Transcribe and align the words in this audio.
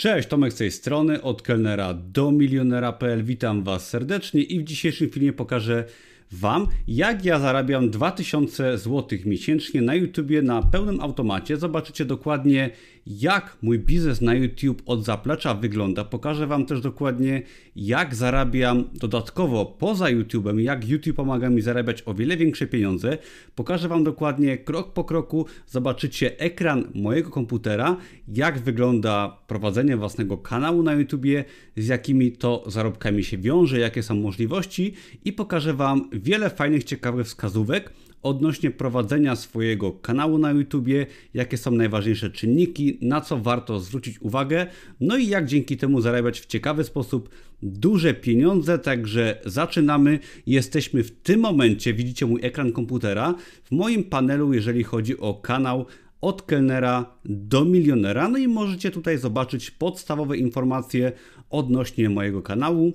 Cześć, 0.00 0.28
Tomek 0.28 0.52
z 0.52 0.56
tej 0.56 0.70
strony, 0.70 1.22
od 1.22 1.42
kelnera 1.42 1.94
do 1.94 2.32
milionera.pl. 2.32 3.24
Witam 3.24 3.62
Was 3.62 3.88
serdecznie 3.88 4.42
i 4.42 4.60
w 4.60 4.64
dzisiejszym 4.64 5.10
filmie 5.10 5.32
pokażę 5.32 5.84
Wam, 6.32 6.66
jak 6.88 7.24
ja 7.24 7.38
zarabiam 7.38 7.90
2000 7.90 8.78
zł 8.78 9.18
miesięcznie 9.24 9.82
na 9.82 9.94
YouTubie 9.94 10.42
na 10.42 10.62
pełnym 10.62 11.00
automacie. 11.00 11.56
Zobaczycie 11.56 12.04
dokładnie, 12.04 12.70
jak 13.06 13.56
mój 13.62 13.78
biznes 13.78 14.20
na 14.20 14.34
YouTube 14.34 14.82
od 14.86 15.04
zaplecza 15.04 15.54
wygląda. 15.54 16.04
Pokażę 16.04 16.46
Wam 16.46 16.66
też 16.66 16.80
dokładnie, 16.80 17.42
jak 17.76 18.14
zarabiam 18.14 18.84
dodatkowo 18.94 19.66
poza 19.66 20.08
YouTubem, 20.08 20.60
jak 20.60 20.88
YouTube 20.88 21.16
pomaga 21.16 21.50
mi 21.50 21.62
zarabiać 21.62 22.02
o 22.06 22.14
wiele 22.14 22.36
większe 22.36 22.66
pieniądze. 22.66 23.18
Pokażę 23.54 23.88
Wam 23.88 24.04
dokładnie 24.04 24.58
krok 24.58 24.92
po 24.92 25.04
kroku, 25.04 25.46
zobaczycie 25.66 26.38
ekran 26.38 26.84
mojego 26.94 27.30
komputera, 27.30 27.96
jak 28.28 28.58
wygląda 28.58 29.38
prowadzenie 29.46 29.96
własnego 29.96 30.38
kanału 30.38 30.82
na 30.82 30.92
YouTubie, 30.92 31.44
z 31.76 31.86
jakimi 31.86 32.32
to 32.32 32.64
zarobkami 32.66 33.24
się 33.24 33.38
wiąże, 33.38 33.78
jakie 33.78 34.02
są 34.02 34.14
możliwości 34.14 34.92
i 35.24 35.32
pokażę 35.32 35.74
Wam 35.74 36.10
wiele 36.12 36.50
fajnych, 36.50 36.84
ciekawych 36.84 37.26
wskazówek 37.26 37.92
odnośnie 38.22 38.70
prowadzenia 38.70 39.36
swojego 39.36 39.92
kanału 39.92 40.38
na 40.38 40.50
YouTubie, 40.50 41.06
jakie 41.34 41.56
są 41.56 41.70
najważniejsze 41.70 42.30
czynniki, 42.30 42.98
na 43.00 43.20
co 43.20 43.38
warto 43.38 43.80
zwrócić 43.80 44.22
uwagę, 44.22 44.66
no 45.00 45.16
i 45.16 45.26
jak 45.26 45.46
dzięki 45.46 45.76
temu 45.76 46.00
zarabiać 46.00 46.40
w 46.40 46.46
ciekawy 46.46 46.84
sposób 46.84 47.28
duże 47.62 48.14
pieniądze. 48.14 48.78
Także 48.78 49.40
zaczynamy. 49.44 50.18
Jesteśmy 50.46 51.02
w 51.02 51.10
tym 51.10 51.40
momencie, 51.40 51.94
widzicie 51.94 52.26
mój 52.26 52.40
ekran 52.44 52.72
komputera, 52.72 53.34
w 53.64 53.70
moim 53.70 54.04
panelu, 54.04 54.54
jeżeli 54.54 54.84
chodzi 54.84 55.18
o 55.18 55.34
kanał 55.34 55.86
od 56.20 56.42
kelnera 56.42 57.16
do 57.24 57.64
milionera. 57.64 58.28
No 58.28 58.38
i 58.38 58.48
możecie 58.48 58.90
tutaj 58.90 59.18
zobaczyć 59.18 59.70
podstawowe 59.70 60.36
informacje 60.36 61.12
odnośnie 61.50 62.10
mojego 62.10 62.42
kanału. 62.42 62.92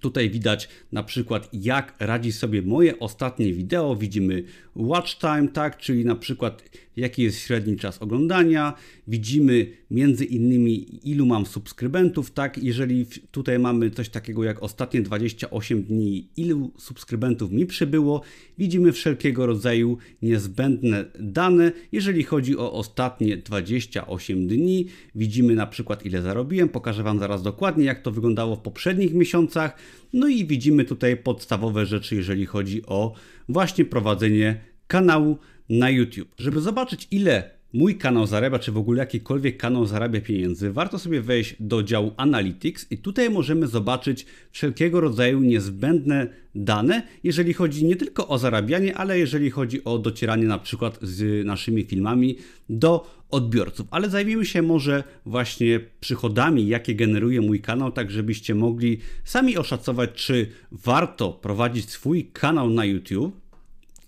Tutaj 0.00 0.30
widać 0.30 0.68
na 0.92 1.02
przykład 1.02 1.48
jak 1.52 1.94
radzi 2.00 2.32
sobie 2.32 2.62
moje 2.62 2.98
ostatnie 2.98 3.52
wideo. 3.52 3.96
Widzimy 3.96 4.44
watch 4.76 5.18
time, 5.18 5.48
tak, 5.48 5.78
czyli 5.78 6.04
na 6.04 6.16
przykład 6.16 6.62
jaki 6.96 7.22
jest 7.22 7.38
średni 7.38 7.76
czas 7.76 7.98
oglądania. 8.02 8.74
Widzimy 9.08 9.66
między 9.90 10.24
innymi 10.24 11.00
ilu 11.10 11.26
mam 11.26 11.46
subskrybentów, 11.46 12.30
tak, 12.30 12.58
jeżeli 12.58 13.06
tutaj 13.30 13.58
mamy 13.58 13.90
coś 13.90 14.08
takiego 14.08 14.44
jak 14.44 14.62
ostatnie 14.62 15.02
28 15.02 15.82
dni, 15.82 16.28
ilu 16.36 16.72
subskrybentów 16.78 17.52
mi 17.52 17.66
przybyło. 17.66 18.22
Widzimy 18.58 18.92
wszelkiego 18.92 19.46
rodzaju 19.46 19.98
niezbędne 20.22 21.04
dane. 21.20 21.72
Jeżeli 21.92 22.22
chodzi 22.22 22.56
o 22.56 22.72
ostatnie 22.72 23.36
28 23.36 24.46
dni, 24.46 24.86
widzimy 25.14 25.54
na 25.54 25.66
przykład 25.66 26.06
ile 26.06 26.22
zarobiłem. 26.22 26.68
Pokażę 26.68 27.02
Wam 27.02 27.18
zaraz 27.18 27.42
dokładnie 27.42 27.84
jak 27.84 28.02
to 28.02 28.10
wyglądało 28.10 28.56
w 28.56 28.60
poprzednich 28.60 29.14
miesiącach. 29.14 29.76
No 30.12 30.28
i 30.28 30.44
widzimy 30.44 30.84
tutaj 30.84 31.16
podstawowe 31.16 31.86
rzeczy, 31.86 32.14
jeżeli 32.16 32.46
chodzi 32.46 32.86
o 32.86 33.14
właśnie 33.48 33.84
prowadzenie 33.84 34.60
kanału 34.86 35.38
na 35.68 35.90
YouTube. 35.90 36.34
Żeby 36.38 36.60
zobaczyć, 36.60 37.08
ile 37.10 37.50
mój 37.74 37.96
kanał 37.96 38.26
zarabia, 38.26 38.58
czy 38.58 38.72
w 38.72 38.76
ogóle 38.76 38.98
jakikolwiek 38.98 39.56
kanał 39.56 39.86
zarabia 39.86 40.20
pieniędzy, 40.20 40.72
warto 40.72 40.98
sobie 40.98 41.20
wejść 41.20 41.56
do 41.60 41.82
działu 41.82 42.12
Analytics 42.16 42.86
i 42.90 42.98
tutaj 42.98 43.30
możemy 43.30 43.66
zobaczyć 43.66 44.26
wszelkiego 44.50 45.00
rodzaju 45.00 45.40
niezbędne 45.40 46.26
dane, 46.54 47.02
jeżeli 47.24 47.52
chodzi 47.54 47.84
nie 47.84 47.96
tylko 47.96 48.28
o 48.28 48.38
zarabianie, 48.38 48.96
ale 48.96 49.18
jeżeli 49.18 49.50
chodzi 49.50 49.84
o 49.84 49.98
docieranie 49.98 50.44
na 50.44 50.58
przykład 50.58 50.98
z 51.02 51.46
naszymi 51.46 51.84
filmami 51.84 52.36
do 52.68 53.10
odbiorców. 53.30 53.86
Ale 53.90 54.10
zajmijmy 54.10 54.46
się 54.46 54.62
może 54.62 55.04
właśnie 55.26 55.80
przychodami, 56.00 56.68
jakie 56.68 56.94
generuje 56.94 57.40
mój 57.40 57.60
kanał, 57.60 57.92
tak 57.92 58.10
żebyście 58.10 58.54
mogli 58.54 58.98
sami 59.24 59.56
oszacować, 59.56 60.10
czy 60.14 60.46
warto 60.72 61.32
prowadzić 61.32 61.90
swój 61.90 62.24
kanał 62.32 62.70
na 62.70 62.84
YouTube. 62.84 63.44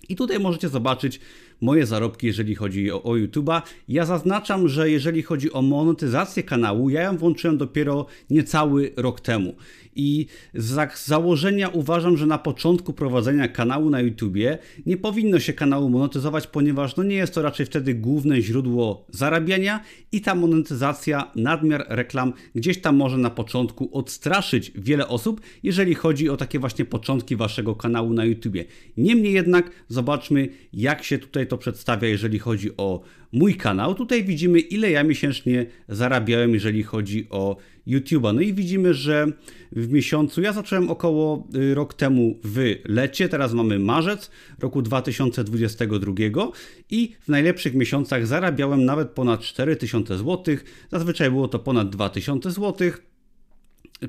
I 0.09 0.17
tutaj 0.17 0.39
możecie 0.39 0.69
zobaczyć, 0.69 1.21
moje 1.61 1.87
zarobki, 1.87 2.27
jeżeli 2.27 2.55
chodzi 2.55 2.93
o, 2.93 3.03
o 3.03 3.13
YouTube'a. 3.13 3.63
Ja 3.89 4.05
zaznaczam, 4.05 4.69
że 4.69 4.91
jeżeli 4.91 5.23
chodzi 5.23 5.53
o 5.53 5.63
monetyzację 5.63 6.43
kanału, 6.43 6.91
ja 6.91 7.03
ją 7.03 7.17
włączyłem 7.17 7.59
dopiero 7.59 8.07
niecały 8.31 8.93
rok 8.97 9.21
temu. 9.21 9.55
I 9.97 10.27
z 10.55 11.05
założenia 11.05 11.69
uważam, 11.69 12.17
że 12.17 12.27
na 12.27 12.39
początku 12.39 12.93
prowadzenia 12.93 13.49
kanału 13.49 13.91
na 13.91 14.01
YouTubie 14.01 14.59
nie 14.87 14.97
powinno 14.97 15.39
się 15.39 15.53
kanału 15.53 15.91
monetyzować, 15.91 16.47
ponieważ 16.47 16.97
no 16.97 17.03
nie 17.03 17.17
jest 17.17 17.35
to 17.35 17.43
raczej 17.43 17.67
wtedy 17.67 17.95
główne 17.95 18.43
źródło 18.43 19.07
zarabiania 19.11 19.81
i 20.13 20.21
ta 20.21 20.35
monetyzacja, 20.35 21.33
nadmiar 21.37 21.87
reklam 21.89 22.33
gdzieś 22.55 22.81
tam 22.81 22.97
może 22.97 23.19
na 23.19 23.31
początku 23.31 23.89
odstraszyć 23.93 24.73
wiele 24.75 25.09
osób, 25.09 25.41
jeżeli 25.63 25.95
chodzi 25.95 26.29
o 26.29 26.37
takie 26.37 26.59
właśnie 26.59 26.85
początki 26.85 27.37
waszego 27.37 27.75
kanału 27.75 28.13
na 28.13 28.25
YouTubie. 28.25 28.65
Niemniej 28.97 29.33
jednak 29.33 29.71
zobaczmy, 29.89 30.49
jak 30.73 31.05
się 31.05 31.19
tutaj 31.19 31.47
to 31.47 31.59
przedstawia, 31.59 32.09
jeżeli 32.09 32.39
chodzi 32.39 32.77
o 32.77 33.01
mój 33.33 33.55
kanał. 33.55 33.95
Tutaj 33.95 34.25
widzimy, 34.25 34.61
ile 34.61 34.91
ja 34.91 35.05
miesięcznie 35.05 35.67
zarabiałem, 35.89 36.55
jeżeli 36.55 36.83
chodzi 36.83 37.27
o 37.31 37.57
YouTube'a. 37.87 38.35
No 38.35 38.41
i 38.41 38.55
widzimy, 38.55 38.95
że 38.95 39.27
w 39.73 39.93
miesiącu, 39.93 40.43
ja 40.43 40.53
zacząłem 40.53 40.91
około 40.91 41.49
y, 41.57 41.75
rok 41.75 41.95
temu 41.95 42.39
w 42.45 42.75
lecie, 42.85 43.29
teraz 43.29 43.53
mamy 43.53 43.79
marzec 43.79 44.31
roku 44.59 44.83
2022 44.83 46.13
i 46.91 47.13
w 47.21 47.29
najlepszych 47.29 47.75
miesiącach 47.75 48.27
zarabiałem 48.27 48.85
nawet 48.85 49.11
ponad 49.11 49.41
4000 49.41 50.19
zł. 50.19 50.57
Zazwyczaj 50.91 51.31
było 51.31 51.49
to 51.49 51.59
ponad 51.59 51.91
2000 51.91 52.51
zł 52.51 52.91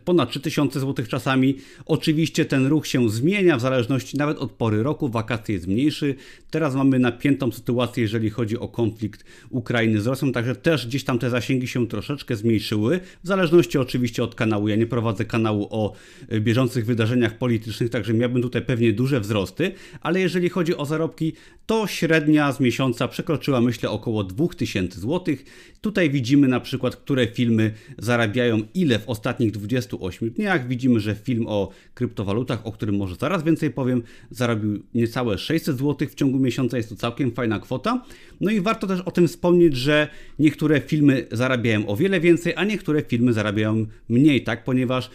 ponad 0.06 0.30
3000 0.30 0.80
zł 0.80 1.06
czasami. 1.06 1.58
Oczywiście 1.86 2.46
ten 2.46 2.68
ruch 2.68 2.88
się 2.88 3.10
zmienia 3.10 3.58
w 3.58 3.62
zależności 3.62 4.18
nawet 4.18 4.38
od 4.38 4.52
pory 4.52 4.84
roku, 4.84 5.10
wakacje 5.10 5.56
jest 5.56 5.68
mniejszy. 5.68 6.16
Teraz 6.50 6.76
mamy 6.76 7.00
napiętą 7.00 7.52
sytuację, 7.52 8.04
jeżeli 8.04 8.30
chodzi 8.30 8.58
o 8.58 8.68
konflikt 8.68 9.26
Ukrainy 9.50 10.02
z 10.02 10.08
Rosją, 10.08 10.32
także 10.32 10.56
też 10.56 10.88
gdzieś 10.88 11.04
tam 11.04 11.20
te 11.20 11.30
zasięgi 11.30 11.68
się 11.68 11.88
troszeczkę 11.88 12.36
zmniejszyły, 12.36 13.00
w 13.24 13.28
zależności 13.28 13.78
oczywiście 13.78 14.24
od 14.24 14.36
kanału. 14.36 14.68
Ja 14.68 14.76
nie 14.76 14.88
prowadzę 14.88 15.26
kanału 15.26 15.68
o 15.72 15.94
e, 16.30 16.40
bieżących 16.40 16.86
wydarzeniach 16.86 17.38
politycznych, 17.38 17.90
także 17.90 18.14
miałbym 18.14 18.42
tutaj 18.42 18.62
pewnie 18.62 18.94
duże 18.94 19.20
wzrosty, 19.20 19.72
ale 20.02 20.20
jeżeli 20.20 20.50
chodzi 20.50 20.78
o 20.78 20.86
zarobki, 20.86 21.34
to 21.66 21.88
średnia 21.88 22.52
z 22.52 22.60
miesiąca 22.60 23.08
przekroczyła 23.08 23.62
myślę 23.62 23.90
około 23.90 24.24
2000 24.24 25.00
zł. 25.00 25.36
Tutaj 25.82 26.10
widzimy 26.10 26.48
na 26.48 26.60
przykład, 26.60 26.96
które 26.96 27.28
filmy 27.28 27.74
zarabiają 27.98 28.62
ile 28.74 29.00
w 29.00 29.10
ostatnich 29.10 29.52
20 29.52 29.77
28 29.86 30.30
dniach. 30.30 30.68
Widzimy, 30.68 31.00
że 31.00 31.16
film 31.16 31.46
o 31.48 31.70
kryptowalutach, 31.94 32.68
o 32.68 32.72
którym 32.72 32.96
może 32.96 33.16
zaraz 33.16 33.44
więcej 33.44 33.72
powiem, 33.72 34.04
zarobił 34.32 34.84
niecałe 34.94 35.38
600 35.38 35.78
zł 35.78 36.08
w 36.08 36.16
ciągu 36.16 36.40
miesiąca. 36.40 36.78
Jest 36.78 36.90
to 36.90 36.96
całkiem 36.96 37.32
fajna 37.32 37.60
kwota. 37.60 38.06
No 38.42 38.52
i 38.52 38.62
warto 38.62 38.88
też 38.88 39.02
o 39.02 39.12
tym 39.12 39.28
wspomnieć, 39.28 39.76
że 39.76 40.08
niektóre 40.40 40.82
filmy 40.82 41.28
zarabiają 41.32 41.88
o 41.88 41.96
wiele 41.96 42.20
więcej, 42.20 42.54
a 42.56 42.64
niektóre 42.64 43.02
filmy 43.02 43.34
zarabiają 43.34 43.86
mniej, 44.10 44.44
tak? 44.44 44.64
Ponieważ 44.64 45.10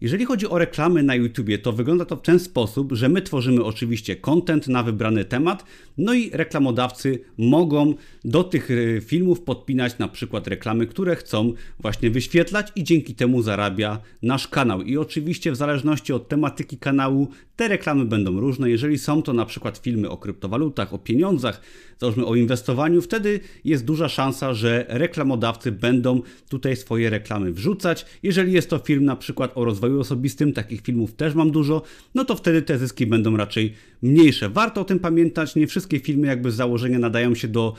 jeżeli 0.00 0.24
chodzi 0.24 0.48
o 0.48 0.58
reklamy 0.58 1.02
na 1.02 1.14
YouTubie, 1.14 1.58
to 1.58 1.72
wygląda 1.72 2.04
to 2.04 2.16
w 2.16 2.22
ten 2.22 2.38
sposób, 2.38 2.92
że 2.92 3.08
my 3.08 3.22
tworzymy 3.22 3.64
oczywiście 3.64 4.16
content 4.16 4.68
na 4.68 4.82
wybrany 4.82 5.24
temat, 5.24 5.64
no 5.98 6.14
i 6.14 6.30
reklamodawcy 6.30 7.18
mogą 7.38 7.94
do 8.24 8.44
tych 8.44 8.70
e, 8.70 9.00
filmów 9.00 9.40
podpinać 9.40 9.98
na 9.98 10.08
przykład 10.08 10.46
reklamy, 10.46 10.86
które 10.86 11.16
chcą 11.16 11.52
właśnie 11.78 12.10
wyświetlać 12.10 12.72
i 12.76 12.84
dzięki 12.84 13.14
temu 13.14 13.42
zarabia 13.42 14.00
nasz 14.22 14.48
kanał. 14.48 14.82
I 14.82 14.96
oczywiście 14.96 15.52
w 15.52 15.56
zależności 15.56 16.12
od 16.12 16.28
tematyki 16.28 16.78
kanału 16.78 17.28
te 17.56 17.68
reklamy 17.68 18.04
będą 18.04 18.40
różne. 18.40 18.70
Jeżeli 18.70 18.98
są 18.98 19.22
to 19.22 19.32
na 19.32 19.46
przykład 19.46 19.78
filmy 19.78 20.10
o 20.10 20.16
kryptowalutach, 20.16 20.94
o 20.94 20.98
pieniądzach, 20.98 21.60
załóżmy 21.98 22.26
o 22.26 22.34
inwestowaniu, 22.34 23.02
wtedy 23.02 23.40
jest 23.64 23.84
duża 23.84 24.08
szansa, 24.08 24.54
że 24.54 24.86
reklamodawcy 24.88 25.72
będą 25.72 26.22
tutaj 26.48 26.76
swoje 26.76 27.10
reklamy 27.10 27.52
wrzucać. 27.52 28.06
Jeżeli 28.22 28.52
jest 28.52 28.70
to 28.70 28.78
film 28.78 29.04
na 29.04 29.16
przykład 29.16 29.52
o 29.54 29.64
rozwoju 29.64 29.89
osobistym, 29.98 30.52
takich 30.52 30.80
filmów 30.80 31.14
też 31.14 31.34
mam 31.34 31.50
dużo, 31.50 31.82
no 32.14 32.24
to 32.24 32.36
wtedy 32.36 32.62
te 32.62 32.78
zyski 32.78 33.06
będą 33.06 33.36
raczej 33.36 33.74
mniejsze. 34.02 34.48
Warto 34.48 34.80
o 34.80 34.84
tym 34.84 34.98
pamiętać, 34.98 35.56
nie 35.56 35.66
wszystkie 35.66 36.00
filmy 36.00 36.26
jakby 36.26 36.52
z 36.52 36.54
założenia 36.54 36.98
nadają 36.98 37.34
się 37.34 37.48
do 37.48 37.74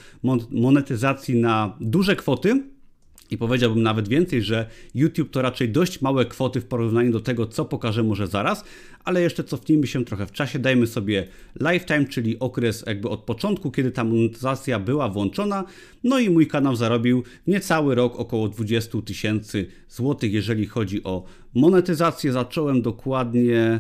monetyzacji 0.52 1.36
na 1.36 1.78
duże 1.80 2.16
kwoty, 2.16 2.64
i 3.32 3.38
powiedziałbym 3.38 3.84
nawet 3.84 4.08
więcej, 4.08 4.42
że 4.42 4.68
YouTube 4.96 5.32
to 5.32 5.42
raczej 5.42 5.70
dość 5.70 6.02
małe 6.02 6.26
kwoty 6.26 6.62
w 6.62 6.66
porównaniu 6.66 7.12
do 7.12 7.20
tego, 7.20 7.48
co 7.48 7.66
pokażę 7.66 8.04
może 8.04 8.28
zaraz, 8.28 8.64
ale 9.04 9.22
jeszcze 9.22 9.44
cofnijmy 9.44 9.88
się 9.88 10.06
trochę 10.06 10.26
w 10.26 10.32
czasie, 10.32 10.60
dajmy 10.60 10.88
sobie 10.88 11.28
lifetime, 11.60 12.06
czyli 12.06 12.40
okres 12.40 12.84
jakby 12.88 13.10
od 13.10 13.20
początku, 13.20 13.72
kiedy 13.72 13.92
ta 13.92 14.04
monetyzacja 14.04 14.80
była 14.80 15.10
włączona, 15.10 15.64
no 16.04 16.20
i 16.20 16.30
mój 16.30 16.48
kanał 16.48 16.76
zarobił 16.76 17.24
niecały 17.48 17.96
rok 17.96 18.16
około 18.16 18.50
20 18.50 19.02
tysięcy 19.06 19.68
złotych, 19.90 20.34
jeżeli 20.34 20.66
chodzi 20.66 21.04
o 21.04 21.24
monetyzację. 21.54 22.32
Zacząłem 22.32 22.82
dokładnie 22.82 23.80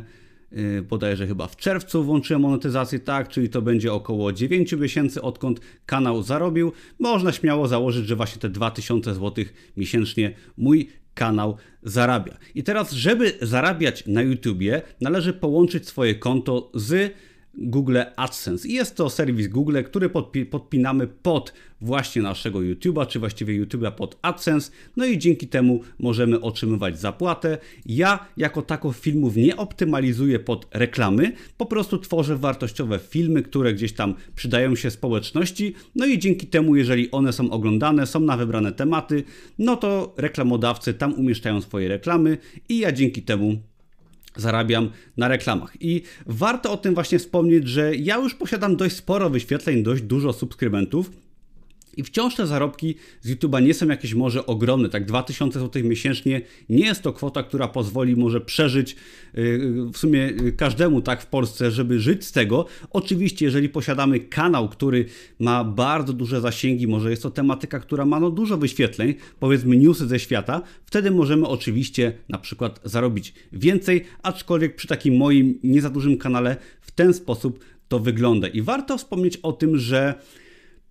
bodajże 0.89 1.27
chyba 1.27 1.47
w 1.47 1.55
czerwcu 1.55 2.03
włączyłem 2.03 2.41
monetyzację, 2.41 2.99
tak, 2.99 3.29
czyli 3.29 3.49
to 3.49 3.61
będzie 3.61 3.93
około 3.93 4.33
9 4.33 4.73
miesięcy, 4.73 5.21
odkąd 5.21 5.59
kanał 5.85 6.23
zarobił. 6.23 6.71
Można 6.99 7.31
śmiało 7.31 7.67
założyć, 7.67 8.07
że 8.07 8.15
właśnie 8.15 8.41
te 8.41 8.49
2000 8.49 9.13
zł 9.13 9.45
miesięcznie 9.77 10.33
mój 10.57 10.89
kanał 11.13 11.57
zarabia. 11.83 12.37
I 12.55 12.63
teraz, 12.63 12.91
żeby 12.91 13.33
zarabiać 13.41 14.07
na 14.07 14.21
YouTubie, 14.21 14.81
należy 15.01 15.33
połączyć 15.33 15.87
swoje 15.87 16.15
konto 16.15 16.71
z 16.73 17.13
Google 17.61 17.97
AdSense. 18.15 18.67
I 18.67 18.73
jest 18.73 18.95
to 18.95 19.09
serwis 19.09 19.47
Google, 19.47 19.77
który 19.85 20.09
podpi 20.09 20.45
podpinamy 20.45 21.07
pod 21.07 21.53
właśnie 21.81 22.21
naszego 22.21 22.59
YouTube'a, 22.59 23.07
czy 23.07 23.19
właściwie 23.19 23.65
YouTube'a 23.65 23.91
pod 23.91 24.17
AdSense. 24.21 24.71
No 24.97 25.05
i 25.05 25.17
dzięki 25.17 25.47
temu 25.47 25.81
możemy 25.99 26.41
otrzymywać 26.41 26.99
zapłatę. 26.99 27.57
Ja 27.85 28.25
jako 28.37 28.61
tako 28.61 28.91
filmów 28.91 29.35
nie 29.35 29.57
optymalizuję 29.57 30.39
pod 30.39 30.67
reklamy, 30.73 31.31
po 31.57 31.65
prostu 31.65 31.97
tworzę 31.97 32.35
wartościowe 32.35 32.99
filmy, 32.99 33.43
które 33.43 33.73
gdzieś 33.73 33.93
tam 33.93 34.15
przydają 34.35 34.75
się 34.75 34.91
społeczności. 34.91 35.73
No 35.95 36.05
i 36.05 36.19
dzięki 36.19 36.47
temu, 36.47 36.75
jeżeli 36.75 37.11
one 37.11 37.33
są 37.33 37.51
oglądane, 37.51 38.07
są 38.07 38.19
na 38.19 38.37
wybrane 38.37 38.71
tematy, 38.71 39.23
no 39.59 39.75
to 39.75 40.13
reklamodawcy 40.17 40.93
tam 40.93 41.13
umieszczają 41.13 41.61
swoje 41.61 41.87
reklamy 41.87 42.37
i 42.69 42.77
ja 42.77 42.91
dzięki 42.91 43.21
temu 43.21 43.70
zarabiam 44.35 44.89
na 45.17 45.27
reklamach. 45.27 45.73
I 45.79 46.01
warto 46.25 46.71
o 46.71 46.77
tym 46.77 46.93
właśnie 46.93 47.19
wspomnieć, 47.19 47.67
że 47.67 47.95
ja 47.95 48.15
już 48.15 48.35
posiadam 48.35 48.75
dość 48.75 48.95
sporo 48.95 49.29
wyświetleń, 49.29 49.83
dość 49.83 50.01
dużo 50.01 50.33
subskrybentów. 50.33 51.11
I 51.97 52.03
wciąż 52.03 52.35
te 52.35 52.47
zarobki 52.47 52.95
z 53.21 53.31
YouTube'a 53.31 53.63
nie 53.63 53.73
są 53.73 53.87
jakieś 53.87 54.13
może 54.13 54.45
ogromne, 54.45 54.89
tak 54.89 55.05
2000 55.05 55.59
zł 55.59 55.83
miesięcznie 55.83 56.41
nie 56.69 56.85
jest 56.85 57.01
to 57.01 57.13
kwota, 57.13 57.43
która 57.43 57.67
pozwoli 57.67 58.15
może 58.15 58.41
przeżyć 58.41 58.95
yy, 59.33 59.91
w 59.93 59.97
sumie 59.97 60.19
yy, 60.19 60.51
każdemu 60.51 61.01
tak 61.01 61.21
w 61.21 61.25
Polsce, 61.25 61.71
żeby 61.71 61.99
żyć 61.99 62.25
z 62.25 62.31
tego. 62.31 62.65
Oczywiście, 62.89 63.45
jeżeli 63.45 63.69
posiadamy 63.69 64.19
kanał, 64.19 64.69
który 64.69 65.05
ma 65.39 65.63
bardzo 65.63 66.13
duże 66.13 66.41
zasięgi, 66.41 66.87
może 66.87 67.09
jest 67.09 67.23
to 67.23 67.31
tematyka, 67.31 67.79
która 67.79 68.05
ma 68.05 68.19
no 68.19 68.29
dużo 68.29 68.57
wyświetleń, 68.57 69.13
powiedzmy 69.39 69.77
newsy 69.77 70.07
ze 70.07 70.19
świata, 70.19 70.61
wtedy 70.85 71.11
możemy 71.11 71.47
oczywiście 71.47 72.13
na 72.29 72.37
przykład 72.37 72.79
zarobić 72.83 73.33
więcej, 73.51 74.05
aczkolwiek 74.23 74.75
przy 74.75 74.87
takim 74.87 75.17
moim 75.17 75.59
nie 75.63 75.81
za 75.81 75.89
dużym 75.89 76.17
kanale 76.17 76.57
w 76.81 76.91
ten 76.91 77.13
sposób 77.13 77.59
to 77.87 77.99
wygląda. 77.99 78.47
I 78.47 78.61
warto 78.61 78.97
wspomnieć 78.97 79.37
o 79.37 79.53
tym, 79.53 79.77
że 79.77 80.15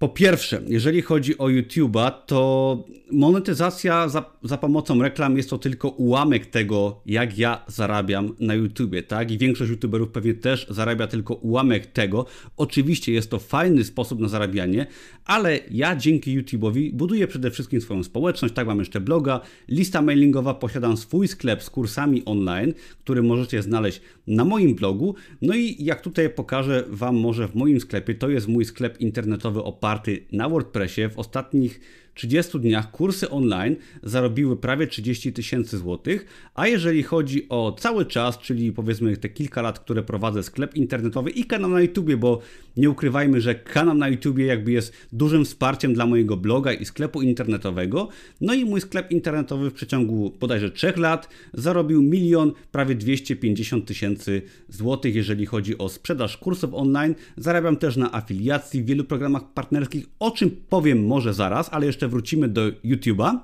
po 0.00 0.08
pierwsze, 0.08 0.62
jeżeli 0.66 1.02
chodzi 1.02 1.38
o 1.38 1.44
YouTube'a, 1.44 2.12
to 2.26 2.84
monetyzacja 3.12 4.08
za, 4.08 4.24
za, 4.42 4.58
pomocą 4.58 5.02
reklam 5.02 5.36
jest 5.36 5.50
to 5.50 5.58
tylko 5.58 5.88
ułamek 5.88 6.46
tego, 6.46 7.00
jak 7.06 7.38
ja 7.38 7.64
zarabiam 7.66 8.34
na 8.38 8.54
YouTubie, 8.54 9.02
tak? 9.02 9.30
I 9.30 9.38
większość 9.38 9.70
YouTuberów 9.70 10.10
pewnie 10.10 10.34
też 10.34 10.66
zarabia 10.70 11.06
tylko 11.06 11.34
ułamek 11.34 11.86
tego. 11.86 12.26
Oczywiście 12.56 13.12
jest 13.12 13.30
to 13.30 13.38
fajny 13.38 13.84
sposób 13.84 14.20
na 14.20 14.28
zarabianie, 14.28 14.86
ale 15.24 15.58
ja 15.70 15.96
dzięki 15.96 16.42
YouTube'owi 16.42 16.92
buduję 16.92 17.26
przede 17.26 17.50
wszystkim 17.50 17.80
swoją 17.80 18.04
społeczność, 18.04 18.54
tak? 18.54 18.66
Mam 18.66 18.78
jeszcze 18.78 19.00
bloga, 19.00 19.40
lista 19.68 20.02
mailingowa, 20.02 20.54
posiadam 20.54 20.96
swój 20.96 21.28
sklep 21.28 21.62
z 21.62 21.70
kursami 21.70 22.24
online, 22.24 22.72
który 22.98 23.22
możecie 23.22 23.62
znaleźć 23.62 24.00
na 24.26 24.44
moim 24.44 24.74
blogu. 24.74 25.14
No 25.42 25.54
i 25.54 25.84
jak 25.84 26.00
tutaj 26.00 26.30
pokażę 26.30 26.84
Wam 26.88 27.16
może 27.16 27.48
w 27.48 27.54
moim 27.54 27.80
sklepie, 27.80 28.14
to 28.14 28.28
jest 28.28 28.48
mój 28.48 28.64
sklep 28.64 29.00
internetowy 29.00 29.62
oparty 29.62 29.89
na 30.32 30.48
WordPressie. 30.48 31.08
W 31.08 31.18
ostatnich 31.18 31.80
30 32.14 32.60
dniach 32.60 32.90
kursy 32.90 33.30
online 33.30 33.76
zarobiły 34.02 34.56
prawie 34.56 34.86
30 34.86 35.32
tysięcy 35.32 35.78
złotych, 35.78 36.26
a 36.54 36.66
jeżeli 36.66 37.02
chodzi 37.02 37.48
o 37.48 37.76
cały 37.78 38.06
czas, 38.06 38.38
czyli 38.38 38.72
powiedzmy 38.72 39.16
te 39.16 39.28
kilka 39.28 39.62
lat, 39.62 39.78
które 39.78 40.02
prowadzę 40.02 40.42
sklep 40.42 40.74
internetowy 40.74 41.30
i 41.30 41.44
kanał 41.44 41.70
na 41.70 41.80
YouTube, 41.80 42.14
bo 42.14 42.40
nie 42.76 42.90
ukrywajmy, 42.90 43.40
że 43.40 43.54
kanał 43.54 43.94
na 43.94 44.08
YouTube 44.08 44.38
jakby 44.38 44.72
jest 44.72 44.92
dużym 45.12 45.44
wsparciem 45.44 45.94
dla 45.94 46.06
mojego 46.06 46.36
bloga 46.36 46.72
i 46.72 46.84
sklepu 46.84 47.22
internetowego. 47.22 48.08
No 48.40 48.54
i 48.54 48.64
mój 48.64 48.80
sklep 48.80 49.10
internetowy 49.10 49.70
w 49.70 49.74
przeciągu 49.74 50.32
bodajże 50.40 50.70
3 50.70 50.92
lat 50.96 51.28
zarobił 51.54 52.02
milion 52.02 52.52
prawie 52.72 52.94
250 52.94 53.86
tysięcy 53.86 54.42
złotych, 54.68 55.14
jeżeli 55.14 55.46
chodzi 55.46 55.78
o 55.78 55.88
sprzedaż 55.88 56.36
kursów 56.36 56.74
online. 56.74 57.14
Zarabiam 57.36 57.76
też 57.76 57.96
na 57.96 58.14
afiliacji 58.14 58.82
w 58.82 58.86
wielu 58.86 59.04
programach 59.04 59.52
partnerskich, 59.52 60.06
o 60.18 60.30
czym 60.30 60.50
powiem 60.68 61.06
może 61.06 61.34
zaraz, 61.34 61.68
ale 61.72 61.86
jeszcze 61.86 61.99
wrócimy 62.08 62.48
do 62.48 62.68
YouTube'a. 62.70 63.38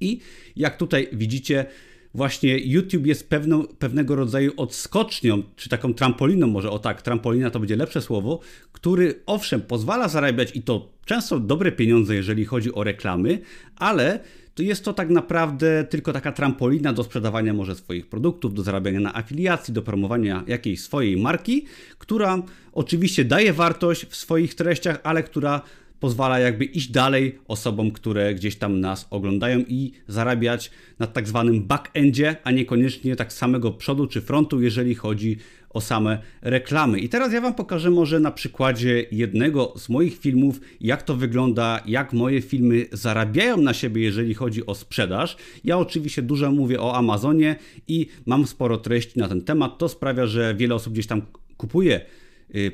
I 0.00 0.20
jak 0.56 0.76
tutaj 0.76 1.08
widzicie, 1.12 1.66
właśnie 2.14 2.58
YouTube 2.58 3.06
jest 3.06 3.28
pewną, 3.28 3.66
pewnego 3.66 4.16
rodzaju 4.16 4.52
odskocznią, 4.56 5.42
czy 5.56 5.68
taką 5.68 5.94
trampoliną, 5.94 6.46
może 6.46 6.70
o 6.70 6.78
tak, 6.78 7.02
trampolina 7.02 7.50
to 7.50 7.60
będzie 7.60 7.76
lepsze 7.76 8.02
słowo, 8.02 8.40
który 8.72 9.22
owszem 9.26 9.60
pozwala 9.60 10.08
zarabiać 10.08 10.56
i 10.56 10.62
to 10.62 10.92
często 11.04 11.40
dobre 11.40 11.72
pieniądze, 11.72 12.14
jeżeli 12.14 12.44
chodzi 12.44 12.74
o 12.74 12.84
reklamy, 12.84 13.38
ale 13.76 14.20
to 14.54 14.62
jest 14.62 14.84
to 14.84 14.92
tak 14.92 15.10
naprawdę 15.10 15.84
tylko 15.84 16.12
taka 16.12 16.32
trampolina 16.32 16.92
do 16.92 17.04
sprzedawania 17.04 17.54
może 17.54 17.74
swoich 17.74 18.06
produktów, 18.06 18.54
do 18.54 18.62
zarabiania 18.62 19.00
na 19.00 19.16
afiliacji, 19.16 19.74
do 19.74 19.82
promowania 19.82 20.44
jakiejś 20.46 20.80
swojej 20.80 21.16
marki, 21.16 21.66
która 21.98 22.42
oczywiście 22.72 23.24
daje 23.24 23.52
wartość 23.52 24.06
w 24.06 24.16
swoich 24.16 24.54
treściach, 24.54 25.00
ale 25.02 25.22
która 25.22 25.62
pozwala 26.02 26.38
jakby 26.38 26.64
iść 26.64 26.90
dalej 26.90 27.38
osobom, 27.48 27.90
które 27.90 28.34
gdzieś 28.34 28.56
tam 28.56 28.80
nas 28.80 29.06
oglądają 29.10 29.58
i 29.68 29.92
zarabiać 30.08 30.70
na 30.98 31.06
tak 31.06 31.28
zwanym 31.28 31.62
backendzie, 31.62 32.36
a 32.44 32.50
niekoniecznie 32.50 33.16
tak 33.16 33.32
samego 33.32 33.72
przodu 33.72 34.06
czy 34.06 34.20
frontu, 34.20 34.62
jeżeli 34.62 34.94
chodzi 34.94 35.36
o 35.70 35.80
same 35.80 36.18
reklamy. 36.42 36.98
I 36.98 37.08
teraz 37.08 37.32
ja 37.32 37.40
Wam 37.40 37.54
pokażę 37.54 37.90
może 37.90 38.20
na 38.20 38.30
przykładzie 38.30 39.06
jednego 39.12 39.74
z 39.76 39.88
moich 39.88 40.18
filmów, 40.18 40.60
jak 40.80 41.02
to 41.02 41.16
wygląda, 41.16 41.82
jak 41.86 42.12
moje 42.12 42.42
filmy 42.42 42.86
zarabiają 42.92 43.56
na 43.56 43.74
siebie, 43.74 44.02
jeżeli 44.02 44.34
chodzi 44.34 44.66
o 44.66 44.74
sprzedaż. 44.74 45.36
Ja 45.64 45.78
oczywiście 45.78 46.22
dużo 46.22 46.52
mówię 46.52 46.80
o 46.80 46.96
Amazonie 46.96 47.56
i 47.88 48.06
mam 48.26 48.46
sporo 48.46 48.78
treści 48.78 49.18
na 49.18 49.28
ten 49.28 49.42
temat. 49.42 49.78
To 49.78 49.88
sprawia, 49.88 50.26
że 50.26 50.54
wiele 50.54 50.74
osób 50.74 50.92
gdzieś 50.92 51.06
tam 51.06 51.22
kupuje 51.56 52.00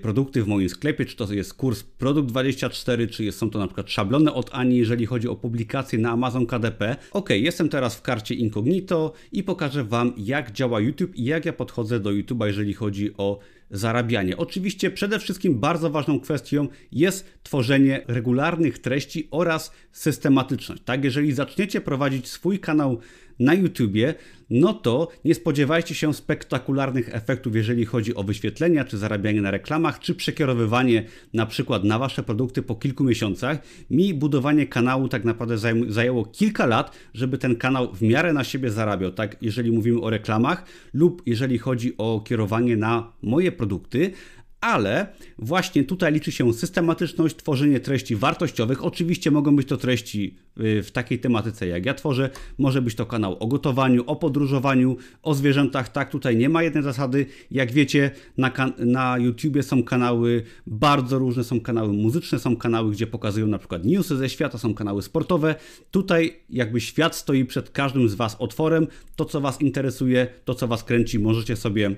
produkty 0.03 0.43
w 0.43 0.47
moim 0.47 0.69
sklepie, 0.69 1.05
czy 1.05 1.17
to 1.17 1.33
jest 1.33 1.55
kurs 1.55 1.83
Produkt 1.83 2.29
24, 2.29 3.07
czy 3.07 3.33
są 3.33 3.51
to 3.51 3.59
na 3.59 3.67
przykład 3.67 3.91
szablony 3.91 4.33
od 4.33 4.51
Ani, 4.53 4.77
jeżeli 4.77 5.07
chodzi 5.07 5.29
o 5.29 5.37
publikacje 5.37 5.99
na 5.99 6.11
Amazon 6.11 6.47
KDP. 6.47 6.97
Ok, 7.13 7.31
jestem 7.31 7.69
teraz 7.69 7.97
w 7.97 8.03
karcie 8.03 8.35
Incognito 8.35 9.13
i 9.33 9.43
pokażę 9.43 9.85
Wam, 9.85 10.13
jak 10.17 10.53
działa 10.53 10.81
YouTube 10.81 11.17
i 11.17 11.25
jak 11.25 11.47
ja 11.47 11.53
podchodzę 11.53 12.01
do 12.01 12.11
YouTube'a, 12.11 12.47
jeżeli 12.47 12.75
chodzi 12.75 13.11
o 13.17 13.39
zarabianie. 13.71 14.37
Oczywiście 14.37 14.91
przede 14.91 15.19
wszystkim 15.19 15.61
bardzo 15.61 15.91
ważną 15.91 16.21
kwestią 16.21 16.69
jest 16.93 17.39
tworzenie 17.43 18.05
regularnych 18.07 18.79
treści 18.79 19.29
oraz 19.31 19.73
systematyczność. 19.93 20.83
Tak, 20.85 21.05
jeżeli 21.05 21.33
zaczniecie 21.33 21.81
prowadzić 21.81 22.29
swój 22.29 22.59
kanał 22.59 23.01
na 23.39 23.55
YouTubie, 23.55 24.15
no 24.51 24.75
to 24.75 25.09
nie 25.25 25.35
spodziewajcie 25.35 25.95
się 25.95 26.15
spektakularnych 26.15 27.15
efektów, 27.15 27.57
jeżeli 27.57 27.85
chodzi 27.85 28.15
o 28.15 28.23
wyświetlenia, 28.23 28.85
czy 28.85 28.99
zarabianie 28.99 29.43
na 29.43 29.51
reklamach, 29.51 29.99
czy 29.99 30.15
przekierowywanie 30.15 31.05
na 31.35 31.47
przykład 31.47 31.85
na 31.85 31.99
Wasze 31.99 32.23
produkty 32.23 32.63
po 32.63 32.75
kilku 32.75 33.05
miesiącach. 33.05 33.59
Mi 33.91 34.15
budowanie 34.15 34.67
kanału 34.67 35.09
tak 35.09 35.25
naprawdę 35.25 35.59
zajęło 35.89 36.25
kilka 36.25 36.67
lat, 36.67 36.97
żeby 37.15 37.39
ten 37.39 37.57
kanał 37.57 37.95
w 37.95 38.03
miarę 38.03 38.33
na 38.33 38.45
siebie 38.45 38.71
zarabiał, 38.71 39.11
tak 39.13 39.37
jeżeli 39.43 39.73
mówimy 39.73 40.01
o 40.01 40.11
reklamach 40.11 40.65
lub 40.95 41.23
jeżeli 41.27 41.59
chodzi 41.59 41.95
o 41.99 42.21
kierowanie 42.21 42.77
na 42.77 43.13
moje 43.23 43.53
produkty, 43.53 44.13
ale 44.61 45.07
właśnie 45.39 45.85
tutaj 45.85 46.13
liczy 46.13 46.33
się 46.33 46.53
systematyczność, 46.53 47.37
tworzenie 47.37 47.81
treści 47.81 48.17
wartościowych. 48.17 48.85
Oczywiście 48.85 49.31
mogą 49.31 49.57
być 49.57 49.69
to 49.69 49.77
treści 49.77 50.37
y, 50.61 50.83
w 50.83 50.91
takiej 50.91 51.19
tematyce, 51.19 51.67
jak 51.67 51.87
ja 51.87 51.95
tworzę. 51.95 52.31
Może 52.59 52.83
być 52.83 52.95
to 52.95 53.07
kanał 53.07 53.37
o 53.41 53.47
gotowaniu, 53.47 54.05
o 54.07 54.17
podróżowaniu, 54.17 54.97
o 55.23 55.35
zwierzętach. 55.35 55.89
Tak, 55.89 56.11
tutaj 56.11 56.37
nie 56.37 56.49
ma 56.49 56.63
jednej 56.63 56.85
zasady. 56.85 57.27
Jak 57.51 57.73
wiecie, 57.73 58.11
na, 58.37 58.53
na 58.79 59.19
YouTubie 59.19 59.63
są 59.63 59.83
kanały 59.83 60.43
bardzo 60.67 61.19
różne, 61.19 61.45
są 61.45 61.61
kanały 61.61 61.93
muzyczne, 61.93 62.39
są 62.39 62.57
kanały, 62.57 62.93
gdzie 62.93 63.07
pokazują 63.07 63.47
na 63.47 63.59
przykład 63.59 63.85
newsy 63.85 64.17
ze 64.17 64.29
świata, 64.29 64.59
są 64.59 64.75
kanały 64.75 65.03
sportowe. 65.03 65.55
Tutaj 65.91 66.41
jakby 66.51 66.81
świat 66.81 67.17
stoi 67.17 67.45
przed 67.45 67.71
każdym 67.71 68.09
z 68.09 68.15
Was 68.15 68.37
otworem. 68.39 68.87
To, 69.17 69.25
co 69.25 69.41
Was 69.41 69.61
interesuje, 69.61 70.27
to, 70.45 70.55
co 70.55 70.69
Was 70.69 70.85
kręci, 70.85 71.19
możecie 71.19 71.57
sobie 71.57 71.97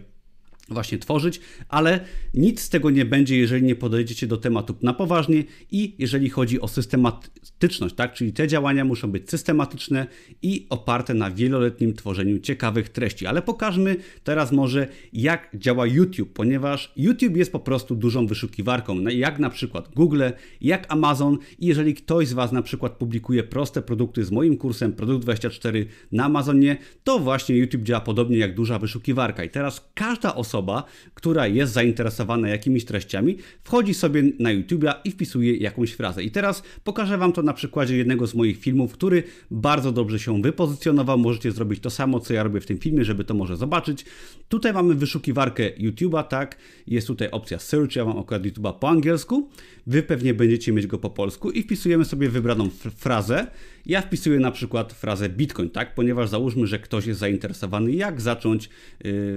właśnie 0.70 0.98
tworzyć, 0.98 1.40
ale 1.68 2.00
nic 2.34 2.60
z 2.60 2.68
tego 2.68 2.90
nie 2.90 3.04
będzie, 3.04 3.36
jeżeli 3.36 3.62
nie 3.62 3.76
podejdziecie 3.76 4.26
do 4.26 4.36
tematu 4.36 4.74
na 4.82 4.94
poważnie 4.94 5.44
i 5.70 5.94
jeżeli 5.98 6.30
chodzi 6.30 6.60
o 6.60 6.68
systematyczność, 6.68 7.94
tak? 7.94 8.12
Czyli 8.12 8.32
te 8.32 8.48
działania 8.48 8.84
muszą 8.84 9.10
być 9.10 9.30
systematyczne 9.30 10.06
i 10.42 10.66
oparte 10.70 11.14
na 11.14 11.30
wieloletnim 11.30 11.94
tworzeniu 11.94 12.38
ciekawych 12.38 12.88
treści. 12.88 13.26
Ale 13.26 13.42
pokażmy 13.42 13.96
teraz 14.24 14.52
może, 14.52 14.86
jak 15.12 15.50
działa 15.54 15.86
YouTube, 15.86 16.32
ponieważ 16.32 16.92
YouTube 16.96 17.36
jest 17.36 17.52
po 17.52 17.60
prostu 17.60 17.96
dużą 17.96 18.26
wyszukiwarką, 18.26 19.00
jak 19.00 19.38
na 19.38 19.50
przykład 19.50 19.88
Google, 19.94 20.22
jak 20.60 20.92
Amazon 20.92 21.38
i 21.58 21.66
jeżeli 21.66 21.94
ktoś 21.94 22.28
z 22.28 22.32
Was 22.32 22.52
na 22.52 22.62
przykład 22.62 22.92
publikuje 22.92 23.42
proste 23.42 23.82
produkty 23.82 24.24
z 24.24 24.30
moim 24.30 24.56
kursem 24.56 24.92
Produkt 24.92 25.22
24 25.24 25.86
na 26.12 26.24
Amazonie, 26.24 26.76
to 27.04 27.18
właśnie 27.18 27.56
YouTube 27.56 27.82
działa 27.82 28.00
podobnie 28.00 28.36
jak 28.36 28.54
duża 28.54 28.78
wyszukiwarka 28.78 29.44
i 29.44 29.50
teraz 29.50 29.90
każda 29.94 30.34
osoba 30.34 30.59
osoba, 30.60 30.84
która 31.14 31.46
jest 31.46 31.72
zainteresowana 31.72 32.48
jakimiś 32.48 32.84
treściami, 32.84 33.36
wchodzi 33.64 33.94
sobie 33.94 34.22
na 34.38 34.50
YouTube'a 34.50 34.94
i 35.04 35.10
wpisuje 35.10 35.56
jakąś 35.56 35.92
frazę. 35.92 36.22
I 36.22 36.30
teraz 36.30 36.62
pokażę 36.84 37.18
Wam 37.18 37.32
to 37.32 37.42
na 37.42 37.52
przykładzie 37.52 37.96
jednego 37.96 38.26
z 38.26 38.34
moich 38.34 38.58
filmów, 38.58 38.92
który 38.92 39.22
bardzo 39.50 39.92
dobrze 39.92 40.18
się 40.18 40.42
wypozycjonował. 40.42 41.18
Możecie 41.18 41.52
zrobić 41.52 41.80
to 41.80 41.90
samo, 41.90 42.20
co 42.20 42.34
ja 42.34 42.42
robię 42.42 42.60
w 42.60 42.66
tym 42.66 42.78
filmie, 42.78 43.04
żeby 43.04 43.24
to 43.24 43.34
może 43.34 43.56
zobaczyć. 43.56 44.04
Tutaj 44.48 44.72
mamy 44.72 44.94
wyszukiwarkę 44.94 45.70
YouTube'a, 45.78 46.24
tak? 46.24 46.56
Jest 46.86 47.06
tutaj 47.06 47.30
opcja 47.30 47.58
search, 47.58 47.96
ja 47.96 48.04
mam 48.04 48.18
akurat 48.18 48.42
YouTube'a 48.42 48.78
po 48.78 48.88
angielsku. 48.88 49.48
Wy 49.86 50.02
pewnie 50.02 50.34
będziecie 50.34 50.72
mieć 50.72 50.86
go 50.86 50.98
po 50.98 51.10
polsku 51.10 51.50
i 51.50 51.62
wpisujemy 51.62 52.04
sobie 52.04 52.28
wybraną 52.28 52.68
frazę. 52.96 53.46
Ja 53.86 54.00
wpisuję 54.00 54.40
na 54.40 54.50
przykład 54.50 54.92
frazę 54.92 55.28
Bitcoin, 55.28 55.70
tak? 55.70 55.94
Ponieważ 55.94 56.28
załóżmy, 56.28 56.66
że 56.66 56.78
ktoś 56.78 57.06
jest 57.06 57.20
zainteresowany, 57.20 57.92
jak 57.92 58.20
zacząć 58.20 58.64
y, 58.64 58.68